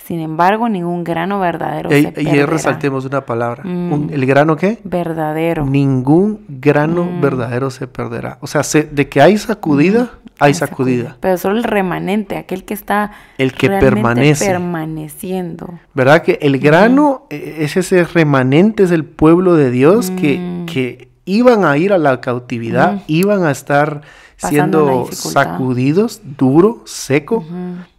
Sin 0.09 0.21
embargo, 0.21 0.67
ningún 0.69 1.03
grano 1.03 1.39
verdadero 1.39 1.89
Y, 1.95 2.01
se 2.01 2.07
y 2.07 2.11
perderá. 2.11 2.31
ahí 2.31 2.45
resaltemos 2.45 3.05
una 3.05 3.25
palabra. 3.27 3.61
Mm. 3.63 3.93
Un- 3.93 4.09
¿El 4.11 4.25
grano 4.25 4.55
qué? 4.55 4.79
Verdadero. 4.83 5.67
Ningún 5.67 6.39
grano 6.47 7.03
Mm. 7.03 7.21
verdadero 7.21 7.69
se 7.69 7.85
perderá. 7.85 8.39
O 8.41 8.47
sea, 8.47 8.63
se- 8.63 8.85
de 8.91 9.07
que 9.07 9.21
hay 9.21 9.37
sacudida, 9.37 10.09
hay 10.39 10.55
sacudida. 10.55 11.15
Pero 11.19 11.37
solo 11.37 11.57
el 11.57 11.63
remanente, 11.63 12.37
aquel 12.37 12.63
que 12.65 12.73
está 12.73 13.11
El 13.37 13.53
que 13.53 13.69
permanece. 13.69 14.47
permaneciendo. 14.47 15.79
¿Verdad? 15.93 16.23
Que 16.23 16.39
el 16.41 16.57
grano 16.57 17.27
eh, 17.29 17.57
es 17.59 17.77
ese 17.77 18.03
remanente, 18.03 18.81
es 18.81 18.91
el 18.91 19.05
pueblo 19.05 19.53
de 19.53 19.69
Dios 19.69 20.09
que, 20.09 20.39
Mm. 20.39 20.65
que 20.65 21.09
iban 21.25 21.65
a 21.65 21.77
ir 21.77 21.93
a 21.93 21.99
la 21.99 22.19
cautividad, 22.19 22.93
Mm. 22.93 22.99
iban 23.05 23.43
a 23.43 23.51
estar 23.51 24.01
siendo 24.39 25.09
sacudidos, 25.11 26.21
duro, 26.37 26.81
seco, 26.85 27.45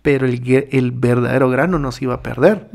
pero 0.02 0.26
el, 0.26 0.68
el 0.70 0.90
verdadero 0.92 1.50
grano 1.50 1.78
no 1.78 1.92
se 1.92 2.04
iba 2.04 2.14
a 2.14 2.22
perder. 2.22 2.68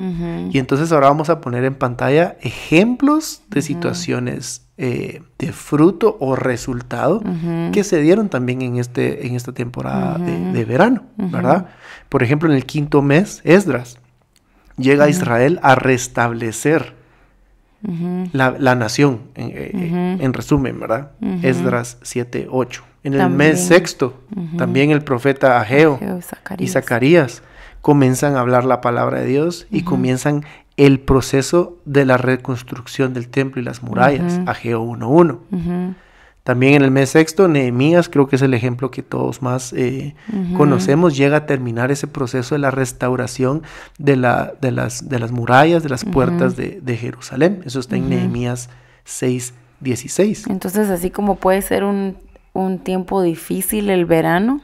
Y 0.52 0.60
entonces 0.60 0.92
ahora 0.92 1.08
vamos 1.08 1.30
a 1.30 1.42
poner 1.42 1.64
en 1.66 1.76
pantalla 1.76 2.38
ejemplos 2.42 3.42
de 3.50 3.62
situaciones 3.62 4.68
eh, 4.78 5.24
de 5.40 5.52
fruto 5.52 6.18
o 6.20 6.36
resultado 6.36 7.24
que 7.72 7.84
se 7.84 8.02
dieron 8.02 8.30
también 8.30 8.62
en, 8.62 8.78
este, 8.78 9.26
en 9.26 9.36
esta 9.36 9.52
temporada 9.52 10.18
de, 10.20 10.66
verano. 10.66 11.04
¿verdad? 11.18 11.70
Por 12.10 12.24
ejemplo, 12.24 12.50
en 12.50 12.56
el 12.56 12.66
quinto 12.66 13.02
mes, 13.02 13.42
Esdras 13.44 13.98
llega 14.78 15.06
a 15.06 15.10
Israel 15.10 15.60
a 15.64 15.76
restablecer 15.76 16.94
la, 18.34 18.56
la 18.58 18.76
nación, 18.76 19.22
en, 19.36 19.52
eh, 19.54 20.18
en 20.20 20.34
resumen, 20.34 20.80
¿verdad? 20.80 21.12
Esdras 21.42 21.98
7, 22.02 22.48
8. 22.50 22.84
En 23.06 23.14
el 23.14 23.20
También. 23.20 23.52
mes 23.52 23.68
sexto, 23.68 24.20
también 24.58 24.90
el 24.90 25.04
profeta 25.04 25.62
Ageo 25.62 25.96
Ageo 25.96 26.20
y 26.58 26.64
y 26.64 26.68
Zacarías. 26.68 27.44
Comienzan 27.82 28.36
a 28.36 28.40
hablar 28.40 28.66
la 28.66 28.82
palabra 28.82 29.20
de 29.20 29.28
Dios 29.28 29.68
y 29.70 29.84
comienzan 29.84 30.44
el 30.76 31.00
proceso 31.00 31.78
de 31.86 32.04
la 32.04 32.18
reconstrucción 32.18 33.14
del 33.14 33.30
templo 33.30 33.62
y 33.62 33.66
las 33.66 33.84
murallas. 33.84 34.40
Ageo 34.48 34.84
1.1. 34.84 35.40
Ujú. 35.52 35.94
También 36.44 36.74
en 36.74 36.82
el 36.82 36.90
mes 36.90 37.12
sexto, 37.12 37.48
Nehemías, 37.48 38.10
creo 38.10 38.28
que 38.28 38.38
es 38.38 38.42
el 38.42 38.56
ejemplo 38.56 38.90
que 38.90 39.04
todos 39.04 39.44
más 39.44 39.72
eh, 39.74 40.16
conocemos, 40.58 41.16
llega 41.16 41.38
a 41.38 41.46
terminar 41.46 41.92
ese 41.92 42.08
proceso 42.08 42.56
de 42.56 42.60
la 42.60 42.72
restauración 42.72 43.62
de, 44.00 44.16
la, 44.16 44.54
de, 44.62 44.72
las, 44.72 45.10
de 45.10 45.20
las 45.20 45.32
murallas, 45.32 45.84
de 45.84 45.90
las 45.90 46.06
puertas 46.06 46.56
de, 46.56 46.82
de 46.82 46.98
Jerusalén. 46.98 47.62
Eso 47.66 47.80
está 47.80 47.98
en. 47.98 48.10
Nehemías 48.10 48.70
6, 49.04 49.54
16. 49.80 50.48
Entonces, 50.48 50.90
así 50.90 51.12
como 51.12 51.36
puede 51.36 51.62
ser 51.62 51.84
un, 51.84 52.18
un 52.56 52.80
tiempo 52.80 53.22
difícil 53.22 53.90
el 53.90 54.06
verano, 54.06 54.60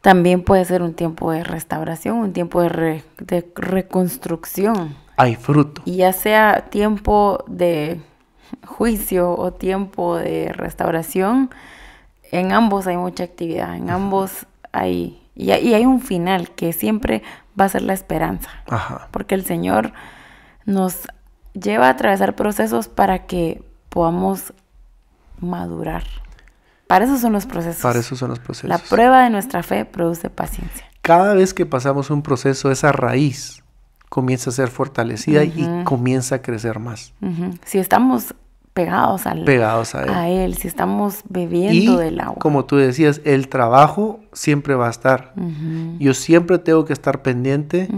también 0.00 0.42
puede 0.42 0.64
ser 0.64 0.82
un 0.82 0.94
tiempo 0.94 1.30
de 1.30 1.44
restauración, 1.44 2.16
un 2.18 2.32
tiempo 2.32 2.60
de, 2.62 2.68
re- 2.68 3.04
de 3.18 3.48
reconstrucción. 3.54 4.96
Hay 5.16 5.36
fruto. 5.36 5.82
Y 5.84 5.96
ya 5.98 6.12
sea 6.12 6.66
tiempo 6.70 7.44
de 7.46 8.00
juicio 8.66 9.32
o 9.32 9.52
tiempo 9.52 10.16
de 10.16 10.52
restauración, 10.52 11.50
en 12.32 12.52
ambos 12.52 12.86
hay 12.86 12.96
mucha 12.96 13.24
actividad, 13.24 13.76
en 13.76 13.90
ambos 13.90 14.46
hay, 14.72 15.22
y 15.36 15.52
hay, 15.52 15.68
y 15.68 15.74
hay 15.74 15.86
un 15.86 16.00
final 16.00 16.50
que 16.50 16.72
siempre 16.72 17.22
va 17.58 17.66
a 17.66 17.68
ser 17.68 17.82
la 17.82 17.92
esperanza, 17.92 18.50
Ajá. 18.68 19.08
porque 19.12 19.34
el 19.36 19.44
Señor 19.44 19.92
nos 20.64 21.06
lleva 21.52 21.86
a 21.86 21.90
atravesar 21.90 22.34
procesos 22.34 22.88
para 22.88 23.26
que 23.26 23.62
podamos 23.90 24.52
madurar. 25.38 26.04
Para 26.92 27.04
eso 27.06 27.16
son 27.18 27.32
los 27.32 27.46
procesos. 27.46 27.80
Para 27.82 27.98
eso 28.00 28.14
son 28.16 28.28
los 28.30 28.38
procesos. 28.38 28.68
La 28.68 28.78
prueba 28.78 29.24
de 29.24 29.30
nuestra 29.30 29.62
fe 29.62 29.84
produce 29.84 30.28
paciencia. 30.30 30.84
Cada 31.00 31.34
vez 31.34 31.54
que 31.54 31.64
pasamos 31.66 32.10
un 32.10 32.22
proceso, 32.22 32.70
esa 32.70 32.92
raíz 32.92 33.62
comienza 34.08 34.50
a 34.50 34.52
ser 34.52 34.68
fortalecida 34.68 35.42
y 35.44 35.66
comienza 35.84 36.36
a 36.36 36.42
crecer 36.42 36.78
más. 36.78 37.14
Si 37.64 37.78
estamos 37.78 38.34
pegados 38.74 39.26
al, 39.26 39.44
pegados 39.44 39.94
a 39.94 40.02
él. 40.04 40.10
a 40.10 40.28
Él, 40.28 40.54
si 40.56 40.66
estamos 40.68 41.20
y 41.20 41.22
bebiendo 41.30 41.96
del 41.98 42.20
agua. 42.20 42.36
como 42.40 42.64
tú 42.66 42.76
decías, 42.76 43.20
el 43.24 43.48
trabajo 43.48 44.20
siempre 44.32 44.74
va 44.74 44.86
a 44.86 44.90
estar. 44.90 45.32
Yo 45.98 46.14
siempre 46.14 46.58
tengo 46.58 46.84
que 46.84 46.92
estar 46.92 47.22
pendiente 47.22 47.88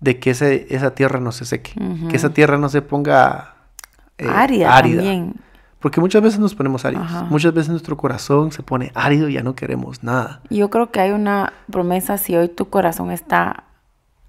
de 0.00 0.18
que 0.18 0.30
ese- 0.30 0.66
esa 0.70 0.94
tierra 0.94 1.18
no 1.20 1.32
se 1.32 1.44
seque, 1.44 1.72
que 2.08 2.16
esa 2.16 2.30
tierra 2.30 2.56
no 2.58 2.68
se 2.68 2.80
ponga 2.82 3.54
eh, 4.18 4.26
árida, 4.28 4.68
también. 5.00 5.34
Porque 5.80 6.00
muchas 6.00 6.22
veces 6.22 6.40
nos 6.40 6.54
ponemos 6.54 6.84
áridos, 6.84 7.04
Ajá. 7.06 7.22
muchas 7.30 7.54
veces 7.54 7.70
nuestro 7.70 7.96
corazón 7.96 8.50
se 8.50 8.62
pone 8.62 8.90
árido 8.94 9.28
y 9.28 9.34
ya 9.34 9.42
no 9.42 9.54
queremos 9.54 10.02
nada. 10.02 10.40
Yo 10.50 10.70
creo 10.70 10.90
que 10.90 11.00
hay 11.00 11.12
una 11.12 11.52
promesa 11.70 12.18
si 12.18 12.34
hoy 12.36 12.48
tu 12.48 12.68
corazón 12.68 13.12
está 13.12 13.64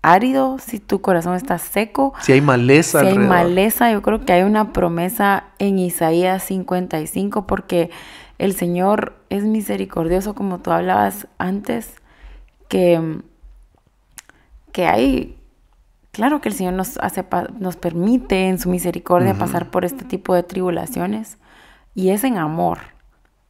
árido, 0.02 0.58
si 0.60 0.80
tu 0.80 1.02
corazón 1.02 1.36
está 1.36 1.58
seco, 1.58 2.14
Si 2.22 2.32
hay 2.34 2.42
maleza 2.42 3.00
si 3.00 3.06
hay 3.08 3.12
alrededor. 3.14 3.36
maleza, 3.36 3.92
yo 3.92 4.02
creo 4.02 4.26
que 4.26 4.34
hay 4.34 4.44
una 4.44 4.72
promesa 4.74 5.46
en 5.58 5.80
Isaías 5.80 6.44
55 6.44 7.48
porque 7.48 7.90
el 8.38 8.54
Señor 8.54 9.16
es 9.30 9.44
misericordioso 9.44 10.36
como 10.36 10.60
tú 10.60 10.72
hablabas 10.72 11.28
antes, 11.40 11.96
que, 12.70 13.22
que 14.72 14.86
hay, 14.86 15.36
claro 16.20 16.42
que 16.42 16.50
el 16.50 16.56
Señor 16.56 16.74
nos, 16.74 16.98
hace, 16.98 17.24
nos 17.60 17.76
permite 17.78 18.50
en 18.50 18.60
su 18.60 18.70
misericordia 18.70 19.34
pasar 19.40 19.72
por 19.72 19.86
este 19.86 20.04
tipo 20.06 20.36
de 20.36 20.44
tribulaciones 20.44 21.38
y 21.96 22.10
es 22.10 22.24
en 22.26 22.38
amor. 22.38 22.80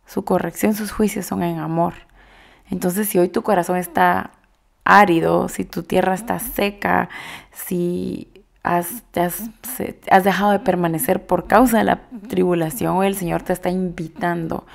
Su 0.06 0.24
corrección, 0.24 0.74
sus 0.76 0.92
juicios 0.92 1.26
son 1.26 1.42
en 1.44 1.58
amor. 1.60 1.94
Entonces, 2.70 3.10
si 3.10 3.18
hoy 3.18 3.30
tu 3.30 3.42
corazón 3.42 3.78
está 3.78 4.32
árido, 4.86 5.50
si 5.50 5.66
tu 5.66 5.82
tierra 5.84 6.14
está 6.14 6.38
seca, 6.40 7.10
si 7.52 8.28
has, 8.64 9.04
te 9.12 9.22
has, 9.22 9.50
se- 9.76 10.00
has 10.12 10.24
dejado 10.24 10.52
de 10.52 10.60
permanecer 10.60 11.26
por 11.26 11.48
causa 11.48 11.80
de 11.80 11.84
la 11.86 12.02
tribulación, 12.28 12.96
hoy 12.98 13.08
el 13.08 13.16
Señor 13.16 13.42
te 13.42 13.54
está 13.54 13.70
invitando 13.70 14.66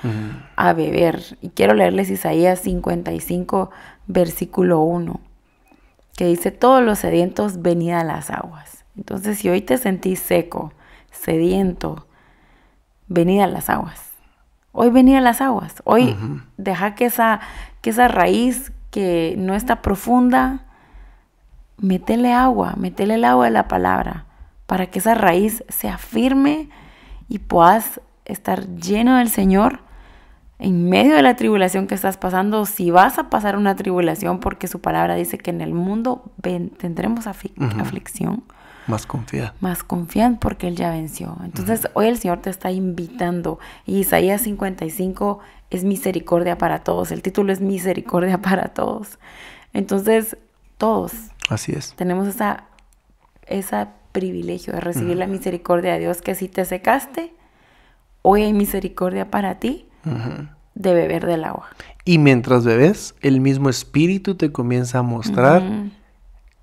a 0.57 0.73
beber. 0.73 1.37
Y 1.41 1.49
quiero 1.49 1.73
leerles 1.73 2.09
Isaías 2.09 2.59
55, 2.59 3.71
versículo 4.07 4.81
1, 4.81 5.19
que 6.15 6.25
dice, 6.25 6.51
todos 6.51 6.83
los 6.83 6.99
sedientos 6.99 7.61
venid 7.61 7.91
a 7.91 8.03
las 8.03 8.29
aguas. 8.29 8.85
Entonces, 8.97 9.39
si 9.39 9.49
hoy 9.49 9.61
te 9.61 9.77
sentís 9.77 10.19
seco, 10.19 10.73
sediento, 11.11 12.07
venid 13.07 13.41
a 13.41 13.47
las 13.47 13.69
aguas. 13.69 14.11
Hoy 14.71 14.89
venid 14.89 15.15
a 15.15 15.21
las 15.21 15.41
aguas. 15.41 15.81
Hoy 15.85 16.15
deja 16.57 16.95
que 16.95 17.05
esa, 17.05 17.39
que 17.81 17.89
esa 17.89 18.07
raíz 18.07 18.71
que 18.91 19.35
no 19.37 19.55
está 19.55 19.81
profunda, 19.81 20.65
métele 21.77 22.33
agua, 22.33 22.75
métele 22.77 23.15
el 23.15 23.25
agua 23.25 23.45
de 23.45 23.51
la 23.51 23.67
palabra, 23.67 24.25
para 24.65 24.87
que 24.87 24.99
esa 24.99 25.13
raíz 25.13 25.63
se 25.69 25.89
afirme 25.89 26.69
y 27.27 27.39
puedas 27.39 28.01
estar 28.25 28.67
lleno 28.75 29.17
del 29.17 29.29
Señor 29.29 29.84
en 30.59 30.89
medio 30.89 31.15
de 31.15 31.21
la 31.21 31.35
tribulación 31.35 31.85
que 31.87 31.95
estás 31.95 32.17
pasando, 32.17 32.65
si 32.65 32.89
vas 32.91 33.17
a 33.19 33.29
pasar 33.29 33.57
una 33.57 33.75
tribulación, 33.75 34.39
porque 34.39 34.67
su 34.67 34.79
palabra 34.79 35.15
dice 35.15 35.37
que 35.37 35.51
en 35.51 35.61
el 35.61 35.73
mundo 35.73 36.31
ven- 36.37 36.69
tendremos 36.69 37.27
aflicción, 37.27 38.43
Más 38.87 39.05
confía. 39.05 39.53
más 39.59 39.83
confían 39.83 40.37
porque 40.37 40.67
Él 40.67 40.75
ya 40.77 40.91
venció. 40.91 41.35
Entonces, 41.43 41.87
hoy 41.93 42.07
el 42.07 42.17
Señor 42.17 42.39
te 42.41 42.49
está 42.49 42.71
invitando. 42.71 43.59
Y 43.85 43.97
Isaías 43.99 44.41
55 44.43 45.39
es 45.71 45.83
misericordia 45.83 46.57
para 46.57 46.83
todos. 46.83 47.11
El 47.11 47.21
título 47.21 47.51
es 47.51 47.59
misericordia 47.59 48.41
para 48.41 48.69
todos. 48.69 49.19
Entonces, 49.73 50.37
todos 50.77 51.11
Así 51.49 51.73
es. 51.73 51.93
tenemos 51.95 52.27
esa, 52.27 52.65
ese 53.47 53.87
privilegio 54.13 54.71
de 54.73 54.79
recibir 54.79 55.17
la 55.17 55.27
misericordia 55.27 55.93
de 55.93 55.99
Dios, 55.99 56.21
que 56.21 56.33
si 56.35 56.47
te 56.47 56.63
secaste, 56.63 57.33
hoy 58.21 58.43
hay 58.43 58.53
misericordia 58.53 59.29
para 59.29 59.55
ti 59.59 59.87
De 60.75 60.93
beber 60.93 61.25
del 61.25 61.43
agua. 61.43 61.67
Y 62.03 62.19
mientras 62.19 62.63
bebes, 62.65 63.15
el 63.21 63.41
mismo 63.41 63.69
espíritu 63.69 64.35
te 64.35 64.51
comienza 64.51 64.99
a 64.99 65.01
mostrar 65.01 65.63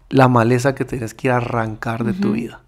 la 0.09 0.29
maleza 0.29 0.75
que 0.75 0.85
tienes 0.85 1.15
que 1.15 1.29
ir 1.29 1.33
a 1.33 1.39
arrancar 1.39 2.05
de 2.05 2.13
tu 2.13 2.33
vida, 2.33 2.61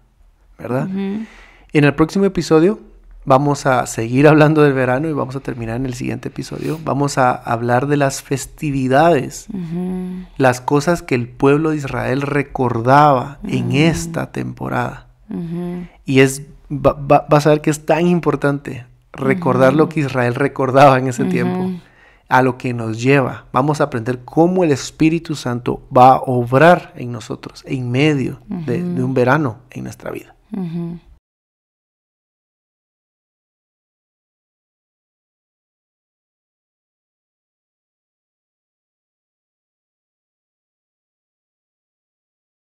¿verdad? 0.57 0.87
En 0.87 1.83
el 1.83 1.93
próximo 1.93 2.25
episodio 2.25 2.79
vamos 3.25 3.65
a 3.65 3.85
seguir 3.87 4.27
hablando 4.27 4.61
del 4.61 4.73
verano 4.73 5.09
y 5.09 5.13
vamos 5.13 5.35
a 5.35 5.39
terminar 5.39 5.77
en 5.77 5.85
el 5.85 5.93
siguiente 5.93 6.29
episodio. 6.29 6.79
Vamos 6.83 7.17
a 7.17 7.31
hablar 7.31 7.87
de 7.87 7.97
las 7.97 8.21
festividades, 8.21 9.47
las 10.37 10.61
cosas 10.61 11.01
que 11.01 11.15
el 11.15 11.27
pueblo 11.27 11.69
de 11.69 11.77
Israel 11.77 12.21
recordaba 12.21 13.39
en 13.47 13.71
esta 13.73 14.31
temporada. 14.31 15.07
Y 16.05 16.19
es 16.19 16.43
vas 16.69 17.45
a 17.45 17.49
ver 17.51 17.61
que 17.61 17.69
es 17.69 17.85
tan 17.85 18.07
importante 18.07 18.85
recordar 19.15 19.73
lo 19.73 19.89
que 19.89 20.01
Israel 20.01 20.35
recordaba 20.35 20.99
en 20.99 21.07
ese 21.07 21.25
tiempo, 21.25 21.71
a 22.27 22.41
lo 22.41 22.57
que 22.57 22.73
nos 22.73 23.01
lleva. 23.01 23.45
Vamos 23.51 23.81
a 23.81 23.85
aprender 23.85 24.19
cómo 24.25 24.63
el 24.63 24.71
Espíritu 24.71 25.35
Santo 25.35 25.81
va 25.95 26.13
a 26.13 26.21
obrar 26.21 26.93
en 26.95 27.11
nosotros, 27.11 27.63
en 27.67 27.91
medio 27.91 28.39
de, 28.47 28.81
un 28.81 29.13
verano 29.13 29.57
en 29.71 29.83
nuestra 29.83 30.11
vida. 30.11 30.35